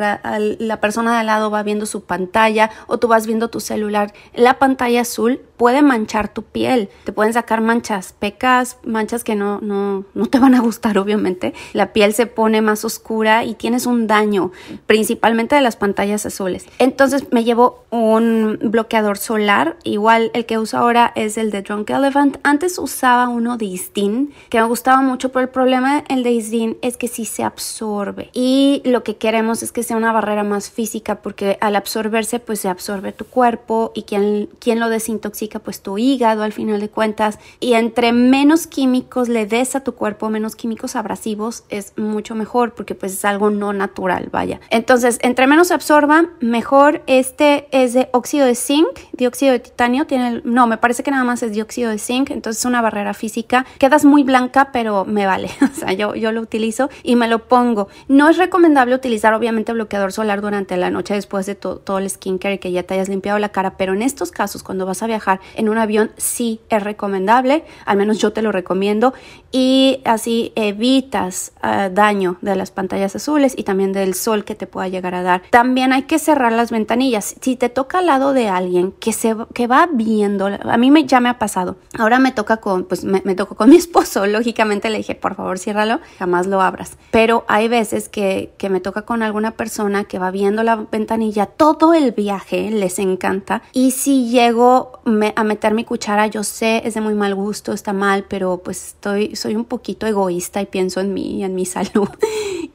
la 0.59 0.81
persona 0.81 1.13
de 1.13 1.19
al 1.19 1.27
lado 1.27 1.53
va 1.53 1.63
viendo 1.63 1.87
su 1.87 2.03
pantalla 2.03 2.71
o 2.89 2.99
tú 2.99 3.07
vas 3.07 3.29
viendo 3.29 3.49
tu 3.49 3.61
celular, 3.61 4.13
la 4.35 4.59
pantalla 4.59 5.03
azul 5.03 5.41
puede 5.57 5.83
manchar 5.83 6.27
tu 6.35 6.43
piel, 6.43 6.89
te 7.05 7.13
pueden 7.13 7.33
sacar 7.33 7.61
manchas, 7.61 8.13
pecas, 8.19 8.79
manchas 8.83 9.23
que 9.23 9.37
no, 9.37 9.61
no, 9.61 10.05
no 10.15 10.27
te 10.27 10.41
van 10.41 10.57
a 10.57 10.61
gustar 10.61 10.99
obviamente. 10.99 11.55
La 11.73 11.93
piel 11.93 12.13
se 12.13 12.27
pone 12.27 12.61
más 12.61 12.85
oscura 12.85 13.45
y 13.45 13.55
tienes 13.55 13.87
un 13.87 14.09
daño, 14.09 14.51
principalmente 14.87 15.55
de 15.55 15.61
las 15.61 15.77
pantallas 15.77 16.27
azules. 16.27 16.67
Entonces 16.81 17.27
me 17.31 17.45
llevo 17.53 17.85
un 17.91 18.59
bloqueador 18.63 19.19
solar, 19.19 19.77
igual 19.85 20.31
el 20.33 20.47
que 20.47 20.59
uso 20.59 20.79
ahora 20.79 21.13
es 21.15 21.37
el 21.37 21.51
de 21.51 21.61
Drunk 21.61 21.91
Elephant. 21.91 22.39
Antes 22.43 22.79
usaba 22.79 23.29
uno 23.29 23.59
de 23.59 23.67
Isdin, 23.67 24.33
que 24.49 24.59
me 24.59 24.67
gustaba 24.67 25.03
mucho, 25.03 25.31
pero 25.31 25.43
el 25.43 25.51
problema 25.51 26.03
el 26.09 26.23
de 26.23 26.31
Isdin 26.31 26.79
es 26.81 26.97
que 26.97 27.09
sí 27.09 27.27
se 27.27 27.45
absorbe 27.45 28.31
y 28.33 28.81
lo 28.87 29.03
que 29.05 29.17
queremos 29.17 29.63
es 29.63 29.73
que 29.73 29.83
sea 29.83 29.99
una 29.99 30.13
barrera 30.13 30.45
más 30.45 30.71
física 30.71 31.17
porque 31.17 31.59
al 31.61 31.77
absorberse 31.77 32.39
pues 32.39 32.61
se 32.61 32.69
absorbe 32.71 33.13
tu 33.13 33.27
cuerpo 33.27 33.93
y 33.95 34.05
quien, 34.05 34.49
quien 34.59 34.81
lo 34.81 34.89
desintoxica 34.89 35.59
pues 35.59 35.83
tu 35.83 35.99
hígado 35.99 36.45
al 36.45 36.55
final 36.55 36.81
de 36.81 36.89
cuentas 36.89 37.39
y 37.61 37.75
entre 37.75 38.13
menos 38.13 38.67
químicos 38.67 39.29
le 39.29 39.45
des 39.45 39.77
a 39.77 39.81
tu 39.81 39.95
cuerpo, 39.95 40.31
menos 40.31 40.57
químicos 40.57 40.97
abrasivos 40.97 41.65
es 41.69 41.93
mucho 41.99 42.35
mejor 42.35 42.73
porque 42.73 42.95
pues 42.95 43.13
es 43.13 43.25
algo 43.27 43.51
no 43.51 43.75
natural, 43.75 44.31
vaya. 44.33 44.61
Entonces, 44.71 45.19
entre 45.21 45.47
menos 45.47 45.69
se 45.69 45.75
absorba, 45.75 46.31
mejor. 46.41 47.03
Este 47.07 47.42
es 47.71 47.95
de 47.95 48.09
óxido 48.13 48.47
de 48.47 48.55
zinc, 48.55 48.89
dióxido 49.13 49.53
de 49.53 49.61
titanio, 49.61 50.07
tiene 50.07 50.41
no, 50.45 50.67
me 50.67 50.79
parece 50.79 51.03
que 51.03 51.11
nada 51.11 51.25
más 51.25 51.43
es 51.43 51.53
dióxido 51.53 51.91
de 51.91 51.99
zinc, 51.99 52.31
entonces 52.31 52.61
es 52.61 52.65
una 52.65 52.81
barrera 52.81 53.15
física. 53.15 53.67
Quedas 53.79 54.05
muy 54.05 54.23
blanca, 54.23 54.71
pero 54.73 55.05
me 55.05 55.27
vale. 55.27 55.51
O 55.73 55.85
sea, 55.85 55.93
yo, 55.95 56.15
yo 56.15 56.33
lo 56.33 56.43
utilizo 56.43 56.91
y 57.03 57.17
me 57.17 57.29
lo 57.29 57.49
pongo. 57.49 57.89
No 58.07 58.29
es 58.29 58.37
recomendable 58.37 58.95
utilizar 58.95 59.33
obviamente 59.33 59.73
bloqueador 59.73 60.13
solar 60.13 60.43
durante 60.43 60.77
la 60.77 60.91
noche 60.91 61.15
después 61.15 61.47
de 61.47 61.55
todo 61.55 61.99
el 61.99 62.09
skincare 62.09 62.55
y 62.55 62.59
que 62.59 62.73
ya 62.73 62.83
te 62.83 62.95
hayas 62.95 63.09
limpiado 63.09 63.39
la 63.39 63.49
cara, 63.49 63.77
pero 63.77 63.95
en 63.95 64.03
estos 64.03 64.31
casos, 64.31 64.63
cuando 64.63 64.87
vas 64.87 65.03
a 65.03 65.07
viajar 65.07 65.41
en 65.57 65.69
un 65.69 65.79
avión, 65.79 66.13
sí 66.17 66.61
es 66.69 66.83
recomendable, 66.83 67.65
al 67.87 67.97
menos 67.97 68.19
yo 68.19 68.33
te 68.33 68.43
lo 68.43 68.53
recomiendo 68.53 69.15
y 69.51 70.01
así 70.05 70.53
evitas 70.57 71.53
eh, 71.63 71.91
daño 71.93 72.37
de 72.41 72.57
las 72.57 72.71
pantallas 72.71 73.17
azules 73.17 73.55
y 73.57 73.65
también 73.65 73.93
del 73.93 74.15
sol 74.15 74.45
que 74.45 74.55
te 74.55 74.67
pueda 74.67 74.89
llegar 74.89 75.15
a 75.15 75.23
dar. 75.23 75.43
También 75.51 75.93
hay 75.93 76.03
que 76.03 76.19
cerrar 76.19 76.53
las 76.53 76.71
ventanillas. 76.71 77.32
Si 77.41 77.57
te 77.57 77.69
toca 77.69 77.99
al 77.99 78.07
lado 78.07 78.33
de 78.33 78.49
alguien 78.49 78.93
que 78.93 79.13
se 79.13 79.37
que 79.55 79.67
va 79.67 79.89
viendo, 79.93 80.47
a 80.47 80.77
mí 80.77 80.91
me, 80.91 81.05
ya 81.05 81.21
me 81.21 81.29
ha 81.29 81.39
pasado. 81.39 81.77
Ahora 81.99 82.19
me 82.19 82.33
toca 82.33 82.59
con, 82.59 82.85
pues 82.85 83.05
me, 83.05 83.23
me 83.25 83.35
tocó 83.35 83.55
con 83.55 83.71
mi 83.71 83.77
esposo. 83.77 84.27
Lógicamente 84.27 84.91
le 84.91 84.99
dije, 84.99 85.15
por 85.15 85.35
favor, 85.35 85.59
ciérralo, 85.59 86.01
jamás 86.19 86.47
lo 86.47 86.61
abras. 86.61 86.97
Pero 87.11 87.45
hay 87.49 87.69
veces 87.69 88.09
que, 88.09 88.53
que 88.59 88.69
me 88.69 88.81
toca 88.81 89.03
con 89.03 89.23
alguna 89.23 89.53
persona 89.53 90.05
que 90.05 90.19
va 90.19 90.31
viendo 90.31 90.63
la 90.63 90.77
ventanilla 90.77 91.47
todo 91.47 91.95
el 91.95 92.13
viaje, 92.13 92.71
les 92.71 92.99
encanta. 92.99 93.63
Y 93.73 93.93
si 93.93 94.29
llego 94.29 95.01
a 95.35 95.45
meter 95.45 95.75
mi 95.75 95.85
cuchara, 95.85 96.27
yo 96.27 96.45
sé, 96.45 96.83
es 96.85 96.95
de 96.95 97.01
muy 97.01 97.15
mal 97.15 97.35
gusto, 97.35 97.73
está 97.73 97.93
mal, 97.93 98.25
pero 98.29 98.59
pues 98.59 98.89
estoy 98.89 99.37
soy 99.37 99.57
un 99.57 99.65
poquito 99.65 100.07
egoísta 100.07 100.61
y 100.61 100.67
pienso 100.67 101.01
en 101.01 101.15
mí 101.15 101.39
y 101.39 101.45
en 101.45 101.55
mi 101.55 101.67
salud. 101.77 102.09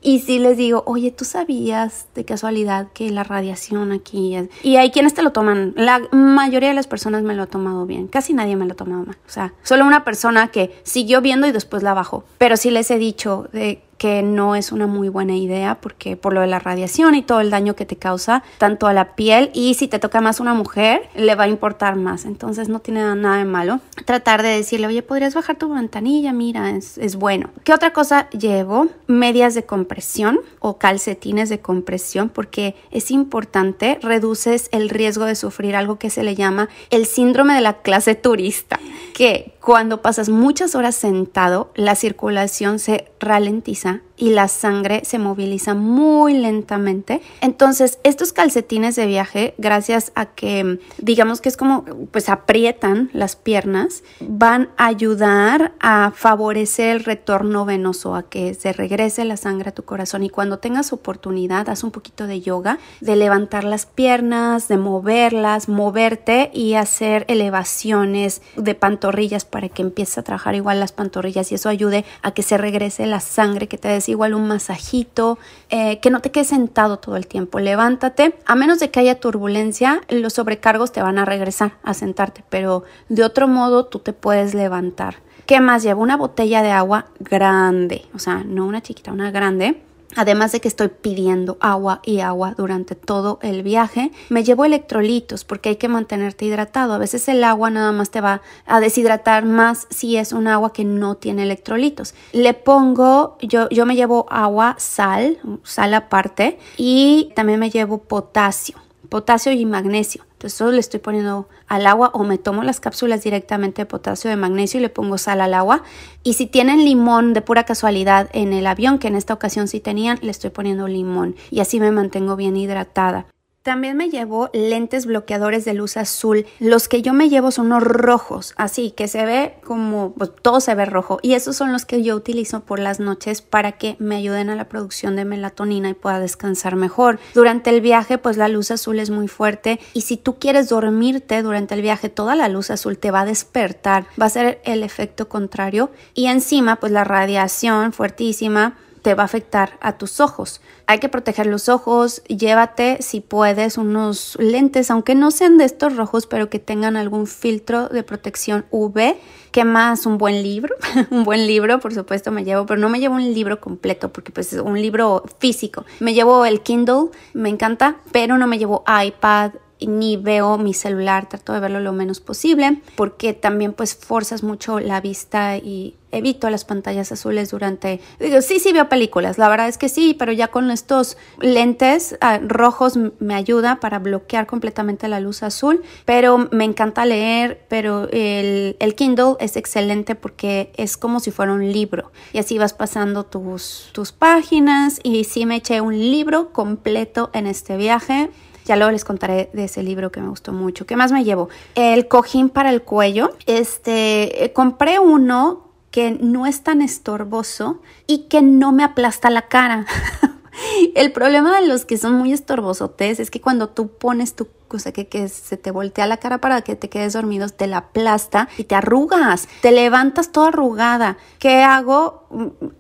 y 0.02 0.20
si 0.20 0.40
les 0.40 0.58
digo, 0.58 0.84
oye, 0.86 1.12
¿tú 1.12 1.26
sabías 1.26 2.08
de 2.16 2.26
casualidad 2.26 2.88
que 2.94 3.10
la 3.10 3.24
radiación 3.24 3.92
aquí 3.92 4.36
es... 4.36 4.47
Y 4.64 4.78
hay 4.78 4.92
quienes 4.92 5.14
te 5.14 5.22
lo 5.22 5.32
toman, 5.32 5.74
la 5.76 6.02
mayoría 6.12 6.70
de 6.70 6.76
las 6.76 6.88
personas 6.88 7.24
me 7.24 7.34
lo 7.34 7.44
ha 7.44 7.48
tomado 7.48 7.86
bien, 7.86 8.08
casi 8.08 8.34
nadie 8.34 8.56
me 8.56 8.66
lo 8.66 8.74
ha 8.74 8.76
tomado 8.76 9.06
mal. 9.06 9.18
O 9.28 9.30
sea, 9.30 9.54
solo 9.64 9.86
una 9.86 10.04
persona 10.04 10.50
que 10.50 10.80
siguió 10.84 11.22
viendo 11.22 11.48
y 11.48 11.52
después 11.52 11.84
la 11.84 11.94
bajó. 11.94 12.24
Pero 12.38 12.58
sí 12.58 12.72
les 12.72 12.92
he 12.92 12.98
dicho 12.98 13.48
de 13.54 13.84
que 13.98 14.22
no 14.22 14.56
es 14.56 14.72
una 14.72 14.88
muy 14.88 15.10
buena 15.10 15.36
idea 15.36 15.80
porque 15.82 16.16
por 16.16 16.34
lo 16.34 16.42
de 16.42 16.48
la 16.48 16.60
radiación 16.60 17.16
y 17.16 17.22
todo 17.22 17.42
el 17.42 17.50
daño 17.50 17.76
que 17.76 17.86
te 17.86 17.96
causa 17.96 18.44
tanto 18.58 18.88
a 18.88 18.94
la 18.94 19.16
piel 19.16 19.50
y 19.54 19.74
si 19.74 19.88
te 19.88 20.00
toca 20.00 20.22
más 20.22 20.40
una 20.40 20.54
mujer 20.54 21.10
le 21.16 21.36
va 21.36 21.46
a 21.46 21.48
importar 21.48 21.96
más. 21.96 22.26
Entonces 22.26 22.70
no 22.70 22.80
tiene 22.80 23.02
nada 23.16 23.38
de 23.38 23.46
malo 23.46 23.80
tratar 24.06 24.44
de 24.44 24.50
decirle 24.50 24.88
oye 24.88 25.02
podrías 25.02 25.34
bajar 25.36 25.58
tu 25.58 25.70
ventanilla 25.70 26.34
mira 26.34 26.70
es, 26.72 26.98
es 26.98 27.16
bueno 27.16 27.50
¿qué 27.64 27.74
otra 27.74 27.94
cosa 27.94 28.30
llevo? 28.30 28.88
medias 29.08 29.54
de 29.54 29.66
compresión 29.66 30.40
o 30.60 30.78
calcetines 30.78 31.50
de 31.50 31.60
compresión 31.60 32.30
porque 32.30 32.76
es 32.92 33.12
importante 33.12 34.00
reduces 34.02 34.70
el 34.72 34.90
riesgo 34.90 35.26
de 35.26 35.36
sufrir 35.36 35.76
algo 35.76 35.98
que 35.98 36.10
se 36.10 36.24
le 36.24 36.36
llama 36.36 36.70
el 36.90 37.06
síndrome 37.06 37.54
de 37.54 37.62
la 37.62 37.82
clase 37.82 38.16
turista 38.16 38.80
que 39.14 39.57
cuando 39.68 40.02
pasas 40.02 40.30
muchas 40.30 40.76
horas 40.76 40.96
sentado, 40.96 41.72
la 41.76 41.96
circulación 41.96 42.80
se 42.80 43.12
ralentiza 43.20 44.00
y 44.18 44.32
la 44.32 44.48
sangre 44.48 45.04
se 45.06 45.20
moviliza 45.20 45.76
muy 45.76 46.34
lentamente. 46.34 47.22
Entonces, 47.42 48.00
estos 48.04 48.34
calcetines 48.34 48.96
de 48.96 49.06
viaje, 49.06 49.54
gracias 49.58 50.12
a 50.16 50.26
que 50.26 50.80
digamos 50.98 51.40
que 51.40 51.50
es 51.50 51.58
como 51.58 51.86
pues 52.12 52.30
aprietan 52.30 53.10
las 53.14 53.36
piernas, 53.36 54.04
van 54.20 54.70
a 54.78 54.88
ayudar 54.88 55.74
a 55.80 56.12
favorecer 56.16 56.98
el 56.98 57.04
retorno 57.04 57.66
venoso, 57.66 58.16
a 58.16 58.30
que 58.30 58.54
se 58.54 58.74
regrese 58.74 59.26
la 59.26 59.38
sangre 59.38 59.70
a 59.70 59.74
tu 59.74 59.84
corazón 59.84 60.24
y 60.24 60.30
cuando 60.30 60.60
tengas 60.60 60.94
oportunidad, 60.94 61.70
haz 61.70 61.84
un 61.84 61.92
poquito 61.92 62.28
de 62.28 62.42
yoga, 62.42 62.80
de 63.02 63.16
levantar 63.16 63.64
las 63.64 63.86
piernas, 63.86 64.68
de 64.68 64.78
moverlas, 64.78 65.70
moverte 65.70 66.50
y 66.54 66.74
hacer 66.74 67.26
elevaciones 67.28 68.42
de 68.56 68.76
pantorrillas 68.76 69.46
para 69.46 69.70
que 69.70 69.82
empieces 69.82 70.18
a 70.18 70.24
trabajar 70.24 70.56
igual 70.56 70.80
las 70.80 70.92
pantorrillas 70.92 71.52
y 71.52 71.56
eso 71.56 71.70
ayude 71.70 72.06
a 72.22 72.32
que 72.32 72.44
se 72.44 72.58
regrese 72.58 73.06
la 73.06 73.20
sangre, 73.20 73.68
que 73.68 73.78
te 73.78 73.88
igual 74.12 74.34
un 74.34 74.48
masajito, 74.48 75.38
eh, 75.70 76.00
que 76.00 76.10
no 76.10 76.22
te 76.22 76.32
quedes 76.32 76.48
sentado 76.48 76.98
todo 76.98 77.16
el 77.16 77.28
tiempo. 77.28 77.60
Levántate, 77.60 78.36
a 78.46 78.56
menos 78.56 78.80
de 78.80 78.92
que 78.92 79.00
haya 79.00 79.20
turbulencia, 79.20 80.02
los 80.10 80.34
sobrecargos 80.34 80.92
te 80.92 81.02
van 81.02 81.18
a 81.18 81.26
regresar 81.26 81.74
a 81.84 81.94
sentarte, 81.94 82.44
pero 82.50 82.84
de 83.10 83.24
otro 83.24 83.48
modo 83.48 83.86
tú 83.86 84.00
te 84.00 84.14
puedes 84.14 84.54
levantar. 84.54 85.18
¿Qué 85.46 85.62
más 85.62 85.84
llevo? 85.84 86.02
Una 86.02 86.18
botella 86.18 86.62
de 86.62 86.72
agua 86.72 87.06
grande, 87.20 88.06
o 88.14 88.20
sea, 88.20 88.44
no 88.46 88.66
una 88.66 88.82
chiquita, 88.82 89.14
una 89.14 89.32
grande 89.32 89.82
Además 90.16 90.52
de 90.52 90.62
que 90.62 90.68
estoy 90.68 90.88
pidiendo 90.88 91.58
agua 91.60 92.02
y 92.04 92.20
agua 92.22 92.54
durante 92.58 92.96
todo 92.96 93.40
el 93.42 93.62
viaje, 93.62 94.12
me 94.30 94.44
llevo 94.44 94.66
electrolitos 94.66 95.44
porque 95.44 95.70
hay 95.70 95.76
que 95.76 95.88
mantenerte 95.88 96.46
hidratado. 96.46 96.94
A 96.94 96.98
veces 96.98 97.28
el 97.28 97.44
agua 97.44 97.70
nada 97.70 97.92
más 97.92 98.10
te 98.10 98.22
va 98.22 98.42
a 98.66 98.80
deshidratar 98.80 99.46
más 99.46 99.88
si 99.90 100.18
es 100.18 100.32
un 100.32 100.48
agua 100.48 100.74
que 100.74 100.86
no 100.86 101.16
tiene 101.16 101.44
electrolitos. 101.44 102.16
Le 102.32 102.54
pongo, 102.54 103.38
yo, 103.42 103.70
yo 103.70 103.86
me 103.86 103.96
llevo 103.96 104.26
agua, 104.30 104.76
sal, 104.80 105.40
sal 105.64 105.94
aparte 105.94 106.58
y 106.78 107.32
también 107.36 107.60
me 107.60 107.70
llevo 107.70 108.00
potasio 108.00 108.78
potasio 109.10 109.52
y 109.52 109.66
magnesio. 109.66 110.24
Entonces 110.34 110.58
solo 110.58 110.72
le 110.72 110.80
estoy 110.80 111.00
poniendo 111.00 111.50
al 111.68 111.88
agua 111.88 112.12
o 112.14 112.24
me 112.24 112.38
tomo 112.38 112.64
las 112.64 112.80
cápsulas 112.80 113.24
directamente 113.24 113.82
de 113.82 113.86
potasio 113.88 114.30
de 114.30 114.36
magnesio 114.36 114.80
y 114.80 114.84
le 114.84 114.90
pongo 114.90 115.18
sal 115.18 115.42
al 115.42 115.54
agua. 115.54 115.84
Y 116.24 116.34
si 116.34 116.46
tienen 116.46 116.86
limón 116.86 117.34
de 117.34 117.42
pura 117.42 117.64
casualidad 117.64 118.30
en 118.34 118.54
el 118.54 118.68
avión, 118.68 119.00
que 119.00 119.08
en 119.08 119.16
esta 119.16 119.34
ocasión 119.34 119.68
sí 119.68 119.80
tenían, 119.80 120.20
le 120.22 120.32
estoy 120.32 120.52
poniendo 120.52 120.88
limón 120.88 121.36
y 121.50 121.60
así 121.62 121.80
me 121.80 121.92
mantengo 121.92 122.36
bien 122.36 122.56
hidratada. 122.56 123.26
También 123.68 123.98
me 123.98 124.10
llevo 124.10 124.50
lentes 124.54 125.06
bloqueadores 125.06 125.66
de 125.66 125.74
luz 125.74 125.98
azul. 125.98 126.46
Los 126.58 126.88
que 126.88 127.02
yo 127.02 127.12
me 127.12 127.28
llevo 127.28 127.52
son 127.52 127.68
los 127.68 127.84
rojos, 127.84 128.54
así 128.56 128.92
que 128.92 129.10
se 129.10 129.26
ve 129.26 129.56
como 129.66 130.14
pues, 130.14 130.32
todo 130.42 130.62
se 130.62 130.74
ve 130.74 130.86
rojo. 130.86 131.20
Y 131.22 131.34
esos 131.34 131.58
son 131.58 131.74
los 131.74 131.84
que 131.84 132.02
yo 132.02 132.16
utilizo 132.16 132.62
por 132.62 132.80
las 132.80 133.02
noches 133.02 133.42
para 133.42 133.74
que 133.74 133.98
me 134.00 134.16
ayuden 134.16 134.50
a 134.50 134.56
la 134.56 134.70
producción 134.70 135.18
de 135.18 135.26
melatonina 135.26 135.90
y 135.90 135.96
pueda 135.96 136.22
descansar 136.22 136.78
mejor. 136.78 137.20
Durante 137.34 137.70
el 137.70 137.82
viaje, 137.82 138.18
pues 138.18 138.38
la 138.38 138.48
luz 138.48 138.72
azul 138.72 139.00
es 139.00 139.10
muy 139.10 139.28
fuerte 139.28 139.82
y 139.94 140.00
si 140.00 140.16
tú 140.16 140.40
quieres 140.40 140.70
dormirte 140.70 141.42
durante 141.42 141.76
el 141.76 141.82
viaje, 141.82 142.08
toda 142.08 142.36
la 142.36 142.48
luz 142.48 142.72
azul 142.72 142.98
te 142.98 143.12
va 143.12 143.24
a 143.24 143.26
despertar, 143.26 144.06
va 144.18 144.28
a 144.28 144.30
ser 144.30 144.62
el 144.64 144.82
efecto 144.82 145.28
contrario. 145.28 145.92
Y 146.14 146.28
encima, 146.28 146.78
pues 146.78 146.94
la 146.94 147.04
radiación 147.04 147.92
fuertísima 147.92 148.78
te 149.08 149.16
va 149.16 149.24
a 149.24 149.26
afectar 149.28 149.78
a 149.80 149.98
tus 149.98 150.20
ojos. 150.20 150.60
Hay 150.86 151.00
que 151.00 151.08
proteger 151.08 151.46
los 151.46 151.70
ojos, 151.70 152.22
llévate 152.28 153.02
si 153.02 153.22
puedes 153.22 153.78
unos 153.78 154.36
lentes, 154.38 154.92
aunque 154.92 155.16
no 155.16 155.32
sean 155.32 155.58
de 155.58 155.64
estos 155.64 155.96
rojos, 155.96 156.28
pero 156.28 156.50
que 156.50 156.60
tengan 156.60 156.98
algún 156.98 157.26
filtro 157.26 157.88
de 157.88 158.04
protección 158.04 158.66
UV. 158.70 159.16
¿Qué 159.54 159.64
más? 159.64 160.06
Un 160.06 160.18
buen 160.18 160.44
libro, 160.44 160.76
un 161.10 161.24
buen 161.24 161.48
libro, 161.48 161.80
por 161.80 161.94
supuesto 161.94 162.32
me 162.34 162.44
llevo, 162.44 162.66
pero 162.66 162.82
no 162.82 162.90
me 162.90 163.00
llevo 163.00 163.16
un 163.16 163.34
libro 163.34 163.62
completo 163.62 164.12
porque 164.12 164.34
pues 164.34 164.52
es 164.52 164.60
un 164.60 164.82
libro 164.82 165.24
físico. 165.40 165.86
Me 166.02 166.14
llevo 166.14 166.44
el 166.44 166.60
Kindle, 166.60 167.12
me 167.34 167.48
encanta, 167.48 167.96
pero 168.12 168.38
no 168.38 168.46
me 168.46 168.58
llevo 168.58 168.84
iPad, 169.06 169.52
ni 169.82 170.18
veo 170.18 170.58
mi 170.58 170.74
celular, 170.74 171.30
trato 171.30 171.54
de 171.54 171.60
verlo 171.60 171.80
lo 171.80 171.94
menos 171.94 172.20
posible 172.20 172.82
porque 172.96 173.34
también 173.34 173.74
pues 173.74 173.96
forzas 173.96 174.44
mucho 174.44 174.80
la 174.80 175.02
vista 175.02 175.58
y 175.58 175.96
evito 176.12 176.50
las 176.50 176.64
pantallas 176.64 177.12
azules 177.12 177.52
durante 177.52 178.00
sí 178.42 178.60
sí 178.60 178.72
veo 178.72 178.88
películas 178.88 179.38
la 179.38 179.50
verdad 179.50 179.68
es 179.68 179.78
que 179.78 179.90
sí 179.90 180.16
pero 180.18 180.32
ya 180.32 180.48
con 180.48 180.72
estos 180.72 181.18
lentes 181.40 182.18
ah, 182.22 182.40
rojos 182.42 182.98
me 183.20 183.36
ayuda 183.36 183.80
para 183.82 184.00
bloquear 184.00 184.48
completamente 184.48 185.08
la 185.10 185.20
luz 185.20 185.44
azul 185.44 185.84
pero 186.06 186.50
me 186.52 186.64
encanta 186.64 187.06
leer 187.06 187.66
pero 187.68 188.08
el, 188.12 188.78
el 188.80 188.96
Kindle 188.96 189.36
es 189.40 189.58
excelente 189.58 190.16
porque 190.16 190.72
es 190.78 190.96
como 190.96 191.20
si 191.20 191.32
fuera 191.32 191.52
un 191.52 191.72
libro 191.72 192.12
y 192.32 192.40
así 192.40 192.58
vas 192.58 192.74
pasando 192.74 193.26
tus, 193.26 193.90
tus 193.92 194.14
páginas 194.14 195.02
y 195.04 195.26
sí 195.26 195.46
me 195.46 195.58
eché 195.58 195.82
un 195.82 195.98
libro 195.98 196.54
completo 196.54 197.30
en 197.34 197.48
este 197.48 197.76
viaje 197.76 198.30
ya 198.68 198.76
luego 198.76 198.92
les 198.92 199.06
contaré 199.06 199.50
de 199.54 199.64
ese 199.64 199.82
libro 199.82 200.12
que 200.12 200.20
me 200.20 200.28
gustó 200.28 200.52
mucho. 200.52 200.86
¿Qué 200.86 200.98
más 200.98 201.14
me 201.14 201.24
llevo? 201.24 201.48
El 201.74 202.10
cojín 202.10 202.50
para 202.50 202.70
el 202.70 202.82
cuello. 202.82 203.32
Este, 203.46 204.44
eh, 204.44 204.52
compré 204.52 205.00
uno 205.00 205.70
que 205.90 206.12
no 206.12 206.46
es 206.46 206.64
tan 206.64 206.82
estorboso 206.82 207.82
y 208.08 208.28
que 208.28 208.42
no 208.42 208.74
me 208.74 208.84
aplasta 208.84 209.30
la 209.30 209.48
cara. 209.48 209.86
El 210.96 211.12
problema 211.12 211.60
de 211.60 211.68
los 211.68 211.86
que 211.86 211.98
son 211.98 212.16
muy 212.16 212.34
estorbosotes 212.34 213.20
es 213.20 213.32
que 213.32 213.40
cuando 213.40 213.70
tú 213.70 213.90
pones 213.90 214.36
tu 214.36 214.48
o 214.72 214.80
sea, 214.80 214.92
que, 214.92 215.08
que 215.08 215.28
se 215.30 215.58
te 215.58 215.72
voltea 215.72 216.08
la 216.08 216.18
cara 216.18 216.40
para 216.40 216.62
que 216.62 216.76
te 216.76 216.90
quedes 216.90 217.14
dormido, 217.14 217.50
te 217.50 217.68
la 217.68 217.78
aplasta 217.78 218.50
y 218.58 218.66
te 218.66 218.76
arrugas, 218.76 219.48
te 219.62 219.72
levantas 219.72 220.32
toda 220.32 220.50
arrugada. 220.50 221.18
¿Qué 221.40 221.64
hago? 221.64 222.28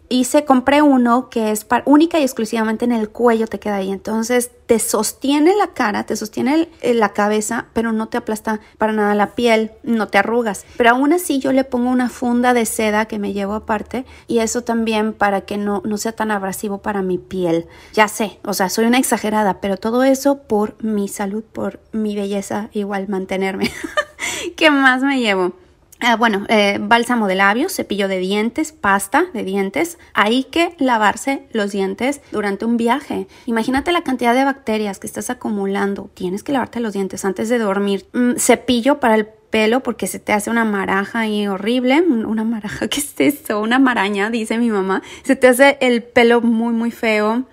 hice, 0.09 0.45
compré 0.45 0.81
uno 0.81 1.29
que 1.29 1.51
es 1.51 1.65
para, 1.65 1.83
única 1.85 2.19
y 2.19 2.23
exclusivamente 2.23 2.85
en 2.85 2.91
el 2.91 3.09
cuello 3.09 3.47
te 3.47 3.59
queda 3.59 3.77
ahí. 3.77 3.91
Entonces 3.91 4.51
te 4.65 4.79
sostiene 4.79 5.55
la 5.55 5.67
cara, 5.67 6.05
te 6.05 6.15
sostiene 6.15 6.69
la 6.81 7.13
cabeza, 7.13 7.67
pero 7.73 7.91
no 7.91 8.07
te 8.07 8.17
aplasta 8.17 8.59
para 8.77 8.93
nada 8.93 9.15
la 9.15 9.35
piel, 9.35 9.71
no 9.83 10.07
te 10.07 10.17
arrugas. 10.17 10.65
Pero 10.77 10.91
aún 10.91 11.13
así 11.13 11.39
yo 11.39 11.51
le 11.51 11.63
pongo 11.63 11.89
una 11.89 12.09
funda 12.09 12.53
de 12.53 12.65
seda 12.65 13.05
que 13.05 13.19
me 13.19 13.33
llevo 13.33 13.53
aparte 13.53 14.05
y 14.27 14.39
eso 14.39 14.63
también 14.63 15.13
para 15.13 15.41
que 15.41 15.57
no, 15.57 15.81
no 15.85 15.97
sea 15.97 16.11
tan 16.11 16.31
abrasivo 16.31 16.79
para 16.79 17.01
mi 17.01 17.17
piel. 17.17 17.67
Ya 17.93 18.07
sé, 18.07 18.39
o 18.43 18.53
sea, 18.53 18.69
soy 18.69 18.85
una 18.85 18.97
exagerada, 18.97 19.61
pero 19.61 19.77
todo 19.77 20.03
eso 20.03 20.43
por 20.43 20.81
mi 20.83 21.07
salud, 21.07 21.43
por 21.43 21.76
mi 21.91 22.15
belleza, 22.15 22.69
igual 22.73 23.07
mantenerme. 23.07 23.71
¿Qué 24.55 24.71
más 24.71 25.01
me 25.01 25.19
llevo? 25.19 25.53
Ah, 25.99 26.15
bueno, 26.15 26.45
eh, 26.47 26.77
bálsamo 26.79 27.27
de 27.27 27.33
labios, 27.33 27.73
cepillo 27.73 28.07
de 28.07 28.19
dientes, 28.19 28.71
pasta 28.71 29.25
de 29.33 29.43
dientes. 29.43 29.97
Hay 30.13 30.43
que 30.43 30.75
lavarse 30.77 31.47
los 31.51 31.71
dientes 31.71 32.21
durante 32.31 32.65
un 32.65 32.77
viaje. 32.77 33.27
Imagínate 33.47 33.91
la 33.91 34.03
cantidad 34.03 34.35
de 34.35 34.43
bacterias 34.43 34.99
que 34.99 35.07
estás 35.07 35.31
acumulando. 35.31 36.11
Tienes 36.13 36.43
que 36.43 36.51
lavarte 36.51 36.81
los 36.81 36.93
dientes 36.93 37.25
antes 37.25 37.49
de 37.49 37.57
dormir. 37.57 38.05
Mm, 38.13 38.33
cepillo 38.37 38.99
para 38.99 39.15
el 39.15 39.25
pelo 39.25 39.81
porque 39.81 40.05
se 40.05 40.19
te 40.19 40.33
hace 40.33 40.51
una 40.51 40.65
maraja 40.65 41.21
ahí 41.21 41.47
horrible. 41.47 42.01
Una 42.01 42.43
maraja, 42.43 42.87
¿qué 42.89 42.99
es 42.99 43.15
eso? 43.17 43.59
Una 43.59 43.79
maraña, 43.79 44.29
dice 44.29 44.59
mi 44.59 44.69
mamá. 44.69 45.01
Se 45.23 45.35
te 45.35 45.47
hace 45.47 45.79
el 45.81 46.03
pelo 46.03 46.41
muy, 46.41 46.73
muy 46.73 46.91
feo 46.91 47.45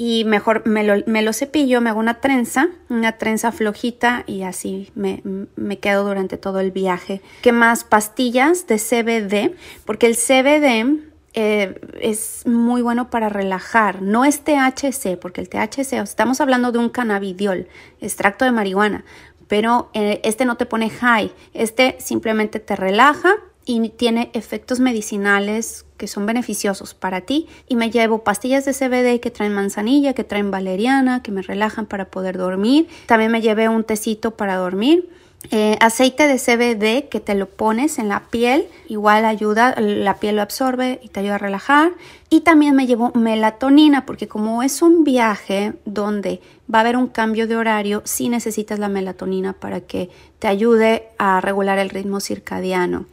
y 0.00 0.24
mejor 0.24 0.64
me 0.64 0.84
lo, 0.84 1.32
cepillo, 1.32 1.80
me 1.80 1.90
hago 1.90 1.98
una 1.98 2.20
trenza, 2.20 2.68
una 2.88 3.18
trenza 3.18 3.50
flojita 3.50 4.22
y 4.28 4.42
así 4.44 4.92
me, 4.94 5.78
quedo 5.80 6.04
durante 6.04 6.36
todo 6.36 6.60
el 6.60 6.70
viaje. 6.70 7.20
¿Qué 7.42 7.50
más? 7.50 7.82
Pastillas 7.82 8.68
de 8.68 8.76
CBD, 8.76 9.56
porque 9.84 10.06
el 10.06 10.14
CBD 10.14 11.00
eh, 11.34 11.80
es 12.00 12.46
muy 12.46 12.80
bueno 12.80 13.10
para 13.10 13.28
relajar. 13.28 14.00
No 14.00 14.24
es 14.24 14.44
THC, 14.44 15.18
porque 15.20 15.40
el 15.40 15.48
THC, 15.48 15.94
estamos 15.94 16.40
hablando 16.40 16.70
de 16.70 16.78
un 16.78 16.90
cannabidiol, 16.90 17.66
extracto 18.00 18.44
de 18.44 18.52
marihuana, 18.52 19.04
pero 19.48 19.90
eh, 19.94 20.20
este 20.22 20.44
no 20.44 20.56
te 20.56 20.66
pone 20.66 20.90
high, 20.90 21.32
este 21.54 21.96
simplemente 21.98 22.60
te 22.60 22.76
relaja 22.76 23.34
y 23.68 23.90
tiene 23.90 24.30
efectos 24.32 24.80
medicinales 24.80 25.84
que 25.98 26.08
son 26.08 26.24
beneficiosos 26.24 26.94
para 26.94 27.20
ti 27.20 27.46
y 27.68 27.76
me 27.76 27.90
llevo 27.90 28.24
pastillas 28.24 28.64
de 28.64 28.72
CBD 28.72 29.20
que 29.20 29.30
traen 29.30 29.52
manzanilla, 29.52 30.14
que 30.14 30.24
traen 30.24 30.50
valeriana, 30.50 31.22
que 31.22 31.32
me 31.32 31.42
relajan 31.42 31.84
para 31.84 32.06
poder 32.06 32.38
dormir. 32.38 32.88
También 33.04 33.30
me 33.30 33.42
llevé 33.42 33.68
un 33.68 33.84
tecito 33.84 34.30
para 34.30 34.56
dormir. 34.56 35.10
Eh, 35.50 35.76
aceite 35.80 36.26
de 36.26 36.38
CBD 36.38 37.10
que 37.10 37.20
te 37.20 37.34
lo 37.34 37.46
pones 37.46 37.98
en 37.98 38.08
la 38.08 38.24
piel, 38.30 38.66
igual 38.88 39.26
ayuda, 39.26 39.74
la 39.78 40.16
piel 40.16 40.36
lo 40.36 40.42
absorbe 40.42 40.98
y 41.02 41.08
te 41.10 41.20
ayuda 41.20 41.34
a 41.34 41.38
relajar. 41.38 41.92
Y 42.30 42.40
también 42.40 42.74
me 42.74 42.86
llevo 42.86 43.12
melatonina 43.14 44.06
porque 44.06 44.28
como 44.28 44.62
es 44.62 44.80
un 44.80 45.04
viaje 45.04 45.74
donde 45.84 46.40
va 46.72 46.78
a 46.78 46.80
haber 46.80 46.96
un 46.96 47.08
cambio 47.08 47.46
de 47.46 47.56
horario, 47.56 48.00
sí 48.06 48.30
necesitas 48.30 48.78
la 48.78 48.88
melatonina 48.88 49.52
para 49.52 49.82
que 49.82 50.08
te 50.38 50.48
ayude 50.48 51.08
a 51.18 51.42
regular 51.42 51.78
el 51.78 51.90
ritmo 51.90 52.20
circadiano. 52.20 53.04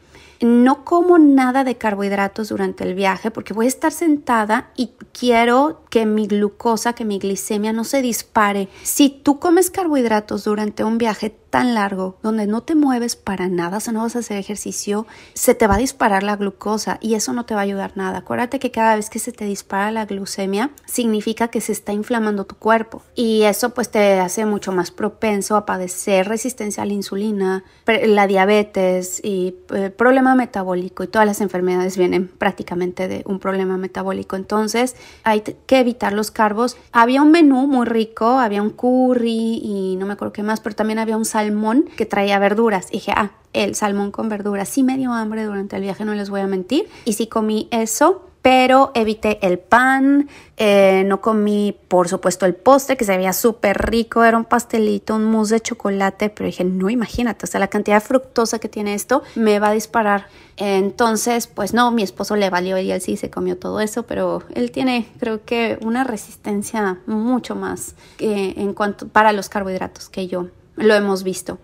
No 0.41 0.83
como 0.83 1.17
nada 1.17 1.63
de 1.63 1.77
carbohidratos 1.77 2.49
durante 2.49 2.83
el 2.83 2.93
viaje 2.93 3.31
porque 3.31 3.53
voy 3.53 3.65
a 3.65 3.69
estar 3.69 3.91
sentada 3.91 4.71
y 4.75 4.91
quiero 5.17 5.84
que 5.95 6.05
mi 6.05 6.27
glucosa, 6.27 6.91
que 6.91 7.05
mi 7.05 7.19
glicemia 7.19 7.71
no 7.71 7.85
se 7.85 8.01
dispare. 8.01 8.67
Si 8.83 9.07
tú 9.09 9.39
comes 9.39 9.71
carbohidratos 9.71 10.43
durante 10.43 10.83
un 10.83 10.97
viaje, 10.97 11.33
tan 11.55 11.73
largo 11.73 12.17
donde 12.21 12.47
no 12.47 12.63
te 12.63 12.75
mueves 12.75 13.15
para 13.15 13.47
nada, 13.47 13.77
o 13.77 13.79
sea, 13.79 13.93
no 13.93 14.01
vas 14.01 14.17
a 14.17 14.19
hacer 14.19 14.35
ejercicio, 14.35 15.07
se 15.35 15.55
te 15.55 15.67
va 15.67 15.75
a 15.75 15.77
disparar 15.77 16.21
la 16.21 16.35
glucosa 16.35 16.97
y 16.99 17.13
eso 17.13 17.31
no 17.31 17.45
te 17.45 17.53
va 17.53 17.61
a 17.61 17.63
ayudar 17.63 17.93
nada. 17.95 18.17
Acuérdate 18.17 18.59
que 18.59 18.71
cada 18.71 18.97
vez 18.97 19.09
que 19.09 19.19
se 19.19 19.31
te 19.31 19.45
dispara 19.45 19.89
la 19.89 20.05
glucemia, 20.05 20.71
significa 20.85 21.47
que 21.47 21.61
se 21.61 21.71
está 21.71 21.93
inflamando 21.93 22.43
tu 22.43 22.55
cuerpo 22.55 23.03
y 23.15 23.43
eso 23.43 23.73
pues 23.73 23.89
te 23.89 24.19
hace 24.19 24.45
mucho 24.45 24.73
más 24.73 24.91
propenso 24.91 25.55
a 25.55 25.65
padecer 25.65 26.27
resistencia 26.27 26.83
a 26.83 26.85
la 26.85 26.91
insulina, 26.91 27.63
la 27.85 28.27
diabetes 28.27 29.21
y 29.23 29.55
el 29.69 29.83
eh, 29.83 29.89
problema 29.91 30.35
metabólico 30.35 31.05
y 31.05 31.07
todas 31.07 31.25
las 31.25 31.39
enfermedades 31.39 31.95
vienen 31.95 32.27
prácticamente 32.27 33.07
de 33.07 33.23
un 33.25 33.39
problema 33.39 33.77
metabólico. 33.77 34.35
Entonces 34.35 34.97
hay 35.23 35.39
que 35.39 35.84
evitar 35.85 36.11
los 36.11 36.31
carbos. 36.31 36.75
Había 36.91 37.21
un 37.21 37.31
menú 37.31 37.67
muy 37.67 37.85
rico, 37.85 38.39
había 38.39 38.61
un 38.61 38.71
curry 38.71 39.61
y 39.63 39.95
no 39.97 40.05
me 40.05 40.13
acuerdo 40.13 40.33
qué 40.33 40.43
más, 40.43 40.59
pero 40.59 40.75
también 40.75 40.99
había 40.99 41.15
un 41.15 41.25
sal 41.25 41.45
salmón 41.45 41.85
que 41.95 42.05
traía 42.05 42.39
verduras. 42.39 42.89
dije, 42.89 43.11
ah, 43.15 43.31
el 43.53 43.75
salmón 43.75 44.11
con 44.11 44.29
verduras. 44.29 44.67
Sí 44.67 44.83
me 44.83 44.97
dio 44.97 45.13
hambre 45.13 45.43
durante 45.43 45.75
el 45.75 45.81
viaje, 45.83 46.03
no 46.05 46.13
les 46.13 46.29
voy 46.29 46.41
a 46.41 46.47
mentir. 46.47 46.87
Y 47.05 47.13
sí 47.13 47.27
comí 47.27 47.67
eso, 47.71 48.27
pero 48.45 48.91
evité 48.93 49.39
el 49.41 49.57
pan, 49.57 50.29
eh, 50.55 51.03
no 51.07 51.19
comí, 51.19 51.75
por 51.87 52.07
supuesto, 52.07 52.45
el 52.45 52.53
postre 52.53 52.95
que 52.95 53.03
se 53.03 53.17
veía 53.17 53.33
súper 53.33 53.89
rico, 53.89 54.23
era 54.23 54.37
un 54.37 54.45
pastelito, 54.45 55.15
un 55.15 55.25
mousse 55.25 55.55
de 55.55 55.61
chocolate, 55.61 56.29
pero 56.29 56.45
dije, 56.45 56.63
no, 56.63 56.91
imagínate, 56.91 57.45
o 57.45 57.47
sea, 57.47 57.59
la 57.59 57.69
cantidad 57.69 57.95
de 57.95 58.01
fructosa 58.01 58.59
que 58.59 58.69
tiene 58.69 58.93
esto 58.93 59.23
me 59.33 59.57
va 59.57 59.69
a 59.69 59.71
disparar. 59.71 60.27
Entonces, 60.57 61.47
pues 61.47 61.73
no, 61.73 61.89
mi 61.89 62.03
esposo 62.03 62.35
le 62.35 62.51
valió 62.51 62.77
y 62.77 62.91
él 62.91 63.01
sí 63.01 63.17
se 63.17 63.31
comió 63.31 63.57
todo 63.57 63.79
eso, 63.79 64.03
pero 64.03 64.43
él 64.53 64.69
tiene, 64.69 65.07
creo 65.19 65.43
que, 65.43 65.79
una 65.81 66.03
resistencia 66.03 66.99
mucho 67.07 67.55
más 67.55 67.95
eh, 68.19 68.53
en 68.57 68.75
cuanto 68.75 69.07
para 69.07 69.31
los 69.31 69.49
carbohidratos 69.49 70.07
que 70.07 70.27
yo 70.27 70.49
lo 70.75 70.93
hemos 70.93 71.23
visto. 71.23 71.57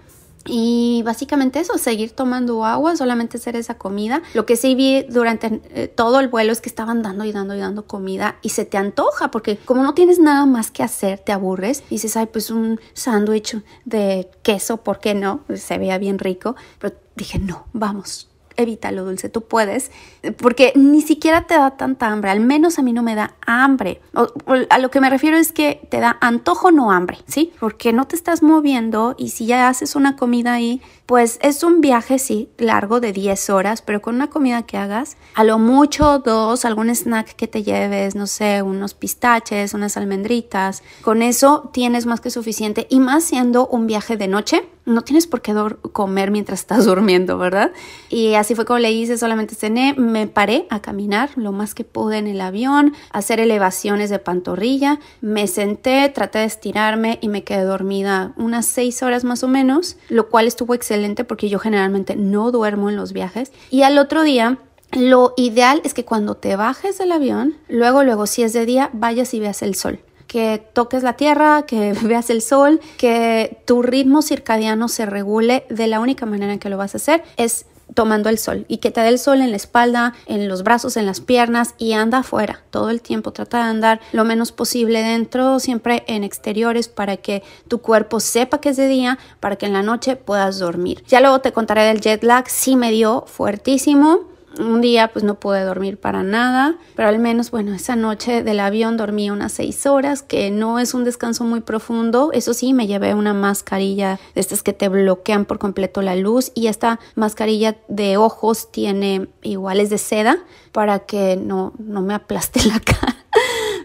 Y 0.45 1.03
básicamente 1.05 1.59
eso, 1.59 1.77
seguir 1.77 2.11
tomando 2.11 2.65
agua, 2.65 2.95
solamente 2.95 3.37
hacer 3.37 3.55
esa 3.55 3.77
comida. 3.77 4.21
Lo 4.33 4.45
que 4.45 4.55
sí 4.55 4.75
vi 4.75 5.03
durante 5.03 5.61
eh, 5.69 5.87
todo 5.87 6.19
el 6.19 6.27
vuelo 6.27 6.51
es 6.51 6.61
que 6.61 6.69
estaban 6.69 7.03
dando 7.03 7.25
y 7.25 7.31
dando 7.31 7.55
y 7.55 7.59
dando 7.59 7.85
comida 7.85 8.37
y 8.41 8.49
se 8.49 8.65
te 8.65 8.77
antoja 8.77 9.31
porque 9.31 9.57
como 9.57 9.83
no 9.83 9.93
tienes 9.93 10.19
nada 10.19 10.45
más 10.45 10.71
que 10.71 10.83
hacer, 10.83 11.19
te 11.19 11.31
aburres 11.31 11.83
y 11.89 11.95
dices, 11.95 12.17
ay, 12.17 12.27
pues 12.27 12.49
un 12.49 12.79
sándwich 12.93 13.61
de 13.85 14.29
queso, 14.41 14.77
¿por 14.77 14.99
qué 14.99 15.13
no? 15.13 15.41
Se 15.53 15.77
veía 15.77 15.97
bien 15.97 16.19
rico. 16.19 16.55
Pero 16.79 16.95
dije, 17.15 17.39
no, 17.39 17.67
vamos, 17.73 18.30
evítalo, 18.57 19.05
dulce, 19.05 19.29
tú 19.29 19.41
puedes, 19.41 19.91
porque 20.37 20.73
ni 20.75 21.01
siquiera 21.01 21.47
te 21.47 21.55
da 21.55 21.71
tanta 21.71 22.07
hambre, 22.07 22.31
al 22.31 22.39
menos 22.39 22.79
a 22.79 22.81
mí 22.81 22.93
no 22.93 23.03
me 23.03 23.15
da 23.15 23.35
hambre. 23.45 24.01
a 24.69 24.77
lo 24.79 24.91
que 24.91 25.01
me 25.01 25.09
refiero 25.09 25.37
es 25.37 25.51
que 25.51 25.87
te 25.89 25.99
da 25.99 26.17
antojo, 26.21 26.71
no 26.71 26.91
hambre, 26.91 27.19
¿sí? 27.27 27.53
Porque 27.59 27.93
no 27.93 28.05
te 28.07 28.15
estás 28.15 28.43
moviendo 28.43 29.15
y 29.17 29.29
si 29.29 29.45
ya 29.45 29.67
haces 29.67 29.95
una 29.95 30.15
comida 30.15 30.53
ahí, 30.53 30.81
pues 31.05 31.39
es 31.41 31.63
un 31.63 31.81
viaje, 31.81 32.19
sí, 32.19 32.49
largo 32.57 32.99
de 32.99 33.11
10 33.11 33.49
horas, 33.49 33.81
pero 33.81 34.01
con 34.01 34.15
una 34.15 34.29
comida 34.29 34.63
que 34.63 34.77
hagas, 34.77 35.17
a 35.33 35.43
lo 35.43 35.59
mucho 35.59 36.19
dos, 36.19 36.63
algún 36.63 36.89
snack 36.89 37.35
que 37.35 37.47
te 37.47 37.63
lleves, 37.63 38.15
no 38.15 38.27
sé, 38.27 38.61
unos 38.61 38.93
pistaches, 38.93 39.73
unas 39.73 39.97
almendritas, 39.97 40.83
con 41.01 41.21
eso 41.21 41.69
tienes 41.73 42.05
más 42.05 42.21
que 42.21 42.29
suficiente 42.29 42.87
y 42.89 42.99
más 42.99 43.23
siendo 43.23 43.67
un 43.67 43.87
viaje 43.87 44.15
de 44.15 44.27
noche, 44.27 44.63
no 44.85 45.01
tienes 45.03 45.27
por 45.27 45.41
qué 45.41 45.53
comer 45.91 46.31
mientras 46.31 46.61
estás 46.61 46.85
durmiendo, 46.85 47.37
¿verdad? 47.37 47.71
Y 48.09 48.33
así 48.41 48.55
fue 48.55 48.65
como 48.65 48.79
le 48.79 48.91
hice, 48.91 49.17
solamente 49.17 49.55
cené, 49.55 49.93
me 49.97 50.27
paré 50.27 50.67
a 50.69 50.81
caminar 50.81 51.29
lo 51.35 51.51
más 51.51 51.73
que 51.73 51.83
pude 51.83 52.17
en 52.17 52.27
el 52.27 52.41
avión, 52.41 52.93
hacer 53.11 53.39
elevaciones 53.39 54.09
de 54.09 54.19
pantorrilla, 54.19 54.99
me 55.21 55.47
senté, 55.47 56.09
traté 56.09 56.39
de 56.39 56.45
estirarme 56.45 57.19
y 57.21 57.29
me 57.29 57.43
quedé 57.43 57.63
dormida 57.63 58.33
unas 58.37 58.65
6 58.65 59.03
horas 59.03 59.23
más 59.23 59.43
o 59.43 59.47
menos, 59.47 59.97
lo 60.09 60.29
cual 60.29 60.47
estuvo 60.47 60.73
excelente 60.73 61.23
porque 61.23 61.49
yo 61.49 61.59
generalmente 61.59 62.15
no 62.15 62.51
duermo 62.51 62.89
en 62.89 62.95
los 62.95 63.13
viajes. 63.13 63.51
Y 63.69 63.83
al 63.83 63.97
otro 63.97 64.23
día 64.23 64.59
lo 64.91 65.33
ideal 65.37 65.81
es 65.85 65.93
que 65.93 66.05
cuando 66.05 66.35
te 66.35 66.55
bajes 66.55 66.97
del 66.97 67.11
avión, 67.11 67.55
luego, 67.69 68.03
luego, 68.03 68.27
si 68.27 68.43
es 68.43 68.53
de 68.53 68.65
día, 68.65 68.89
vayas 68.93 69.33
y 69.33 69.39
veas 69.39 69.61
el 69.61 69.75
sol. 69.75 69.99
Que 70.27 70.65
toques 70.73 71.03
la 71.03 71.13
tierra, 71.13 71.63
que 71.65 71.93
veas 72.03 72.29
el 72.29 72.41
sol, 72.41 72.81
que 72.97 73.61
tu 73.65 73.81
ritmo 73.81 74.21
circadiano 74.21 74.87
se 74.87 75.05
regule. 75.05 75.65
De 75.69 75.87
la 75.87 75.99
única 75.99 76.25
manera 76.25 76.53
en 76.53 76.59
que 76.59 76.69
lo 76.69 76.77
vas 76.77 76.93
a 76.93 76.97
hacer 76.97 77.23
es 77.37 77.65
tomando 77.93 78.29
el 78.29 78.37
sol 78.37 78.65
y 78.67 78.77
que 78.77 78.91
te 78.91 79.01
dé 79.01 79.09
el 79.09 79.19
sol 79.19 79.41
en 79.41 79.51
la 79.51 79.57
espalda, 79.57 80.13
en 80.25 80.47
los 80.47 80.63
brazos, 80.63 80.97
en 80.97 81.05
las 81.05 81.21
piernas 81.21 81.75
y 81.77 81.93
anda 81.93 82.19
afuera 82.19 82.61
todo 82.69 82.89
el 82.89 83.01
tiempo. 83.01 83.31
Trata 83.31 83.57
de 83.57 83.69
andar 83.69 83.99
lo 84.11 84.25
menos 84.25 84.51
posible 84.51 85.01
dentro, 85.01 85.59
siempre 85.59 86.03
en 86.07 86.23
exteriores 86.23 86.87
para 86.87 87.17
que 87.17 87.43
tu 87.67 87.79
cuerpo 87.79 88.19
sepa 88.19 88.61
que 88.61 88.69
es 88.69 88.77
de 88.77 88.87
día, 88.87 89.19
para 89.39 89.55
que 89.55 89.65
en 89.65 89.73
la 89.73 89.83
noche 89.83 90.15
puedas 90.15 90.59
dormir. 90.59 91.03
Ya 91.07 91.21
luego 91.21 91.39
te 91.39 91.51
contaré 91.51 91.83
del 91.83 92.01
jet 92.01 92.23
lag, 92.23 92.49
sí 92.49 92.75
me 92.75 92.91
dio 92.91 93.25
fuertísimo 93.27 94.30
un 94.59 94.81
día 94.81 95.09
pues 95.09 95.23
no 95.23 95.39
pude 95.39 95.63
dormir 95.63 95.97
para 95.97 96.23
nada, 96.23 96.75
pero 96.95 97.09
al 97.09 97.19
menos 97.19 97.51
bueno, 97.51 97.73
esa 97.73 97.95
noche 97.95 98.43
del 98.43 98.59
avión 98.59 98.97
dormí 98.97 99.29
unas 99.29 99.51
seis 99.53 99.85
horas, 99.85 100.21
que 100.21 100.51
no 100.51 100.79
es 100.79 100.93
un 100.93 101.03
descanso 101.03 101.43
muy 101.43 101.61
profundo. 101.61 102.31
Eso 102.33 102.53
sí, 102.53 102.73
me 102.73 102.87
llevé 102.87 103.13
una 103.13 103.33
mascarilla 103.33 104.19
de 104.35 104.41
estas 104.41 104.63
que 104.63 104.73
te 104.73 104.89
bloquean 104.89 105.45
por 105.45 105.59
completo 105.59 106.01
la 106.01 106.15
luz 106.15 106.51
y 106.55 106.67
esta 106.67 106.99
mascarilla 107.15 107.77
de 107.87 108.17
ojos 108.17 108.71
tiene 108.71 109.27
iguales 109.41 109.89
de 109.89 109.97
seda 109.97 110.37
para 110.71 110.99
que 110.99 111.37
no, 111.37 111.73
no 111.77 112.01
me 112.01 112.13
aplaste 112.13 112.63
la 112.65 112.79
cara. 112.85 113.20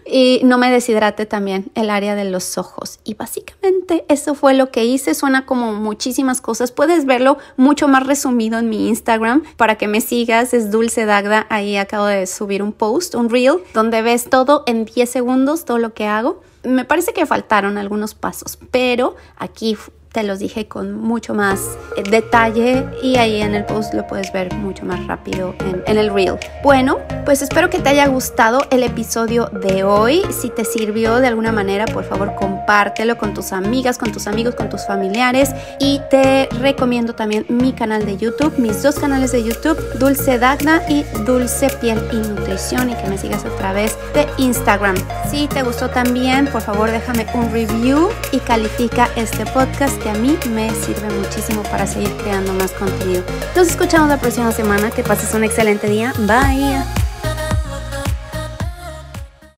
Y 0.09 0.41
no 0.43 0.57
me 0.57 0.71
deshidrate 0.71 1.25
también 1.25 1.71
el 1.75 1.89
área 1.89 2.15
de 2.15 2.25
los 2.25 2.57
ojos. 2.57 2.99
Y 3.03 3.15
básicamente 3.15 4.05
eso 4.07 4.35
fue 4.35 4.53
lo 4.53 4.71
que 4.71 4.85
hice. 4.85 5.13
Suena 5.13 5.45
como 5.45 5.73
muchísimas 5.73 6.41
cosas. 6.41 6.71
Puedes 6.71 7.05
verlo 7.05 7.37
mucho 7.57 7.87
más 7.87 8.05
resumido 8.05 8.59
en 8.59 8.69
mi 8.69 8.87
Instagram 8.87 9.43
para 9.57 9.75
que 9.75 9.87
me 9.87 10.01
sigas. 10.01 10.53
Es 10.53 10.71
Dulce 10.71 11.05
Dagda. 11.05 11.45
Ahí 11.49 11.77
acabo 11.77 12.05
de 12.05 12.27
subir 12.27 12.63
un 12.63 12.73
post, 12.73 13.15
un 13.15 13.29
reel, 13.29 13.57
donde 13.73 14.01
ves 14.01 14.29
todo 14.29 14.63
en 14.67 14.85
10 14.85 15.09
segundos, 15.09 15.65
todo 15.65 15.77
lo 15.77 15.93
que 15.93 16.05
hago. 16.05 16.41
Me 16.63 16.85
parece 16.85 17.13
que 17.13 17.25
faltaron 17.25 17.77
algunos 17.77 18.13
pasos, 18.13 18.57
pero 18.71 19.15
aquí 19.37 19.77
te 20.17 20.23
los 20.23 20.39
dije 20.39 20.67
con 20.67 20.95
mucho 20.95 21.35
más 21.35 21.77
eh, 21.95 22.01
detalle 22.01 22.87
y 23.03 23.17
ahí 23.17 23.39
en 23.39 23.53
el 23.53 23.65
post 23.65 23.93
lo 23.93 24.07
puedes 24.07 24.33
ver 24.33 24.51
mucho 24.55 24.83
más 24.83 25.05
rápido 25.05 25.53
en, 25.59 25.95
el 25.95 26.11
reel. 26.11 26.39
Bueno, 26.63 26.97
pues 27.23 27.43
espero 27.43 27.69
que 27.69 27.77
te 27.77 27.89
haya 27.89 28.07
gustado 28.07 28.61
el 28.71 28.81
episodio 28.81 29.45
de 29.45 29.83
hoy. 29.83 30.23
Si 30.31 30.49
te 30.49 30.65
sirvió 30.65 31.17
de 31.17 31.27
alguna 31.27 31.51
manera, 31.51 31.85
por 31.85 32.03
favor 32.03 32.33
compártelo 32.67 33.17
con 33.17 33.33
tus 33.33 33.53
amigas, 33.53 33.97
con 33.97 34.11
tus 34.11 34.27
amigos, 34.27 34.53
con 34.53 34.69
tus 34.69 34.85
familiares 34.85 35.51
y 35.79 36.01
te 36.09 36.49
recomiendo 36.59 37.15
también 37.15 37.45
mi 37.47 37.71
canal 37.71 38.05
de 38.05 38.17
YouTube, 38.17 38.57
mis 38.57 38.83
dos 38.83 38.95
canales 38.99 39.31
de 39.31 39.41
YouTube, 39.41 39.77
Dulce 39.97 40.37
Dagna 40.37 40.81
y 40.89 41.03
Dulce 41.25 41.69
Piel 41.79 41.97
y 42.11 42.17
Nutrición 42.17 42.89
y 42.89 42.95
que 42.95 43.07
me 43.07 43.17
sigas 43.17 43.45
a 43.45 43.55
través 43.55 43.97
de 44.13 44.27
Instagram. 44.37 44.95
Si 45.31 45.47
te 45.47 45.63
gustó 45.63 45.89
también, 45.89 46.47
por 46.47 46.61
favor 46.61 46.91
déjame 46.91 47.25
un 47.33 47.49
review 47.53 48.09
y 48.33 48.39
califica 48.39 49.07
este 49.15 49.45
podcast 49.45 49.97
que 50.03 50.09
a 50.09 50.13
mí 50.15 50.37
me 50.49 50.69
sirve 50.71 51.09
muchísimo 51.21 51.63
para 51.63 51.87
seguir 51.87 52.11
creando 52.17 52.51
más 52.55 52.71
contenido. 52.73 53.23
Nos 53.55 53.69
escuchamos 53.69 54.09
la 54.09 54.17
próxima 54.17 54.51
semana. 54.51 54.91
Que 54.91 55.03
pases 55.03 55.33
un 55.33 55.43
excelente 55.43 55.87
día. 55.87 56.11
Bye. 56.19 57.06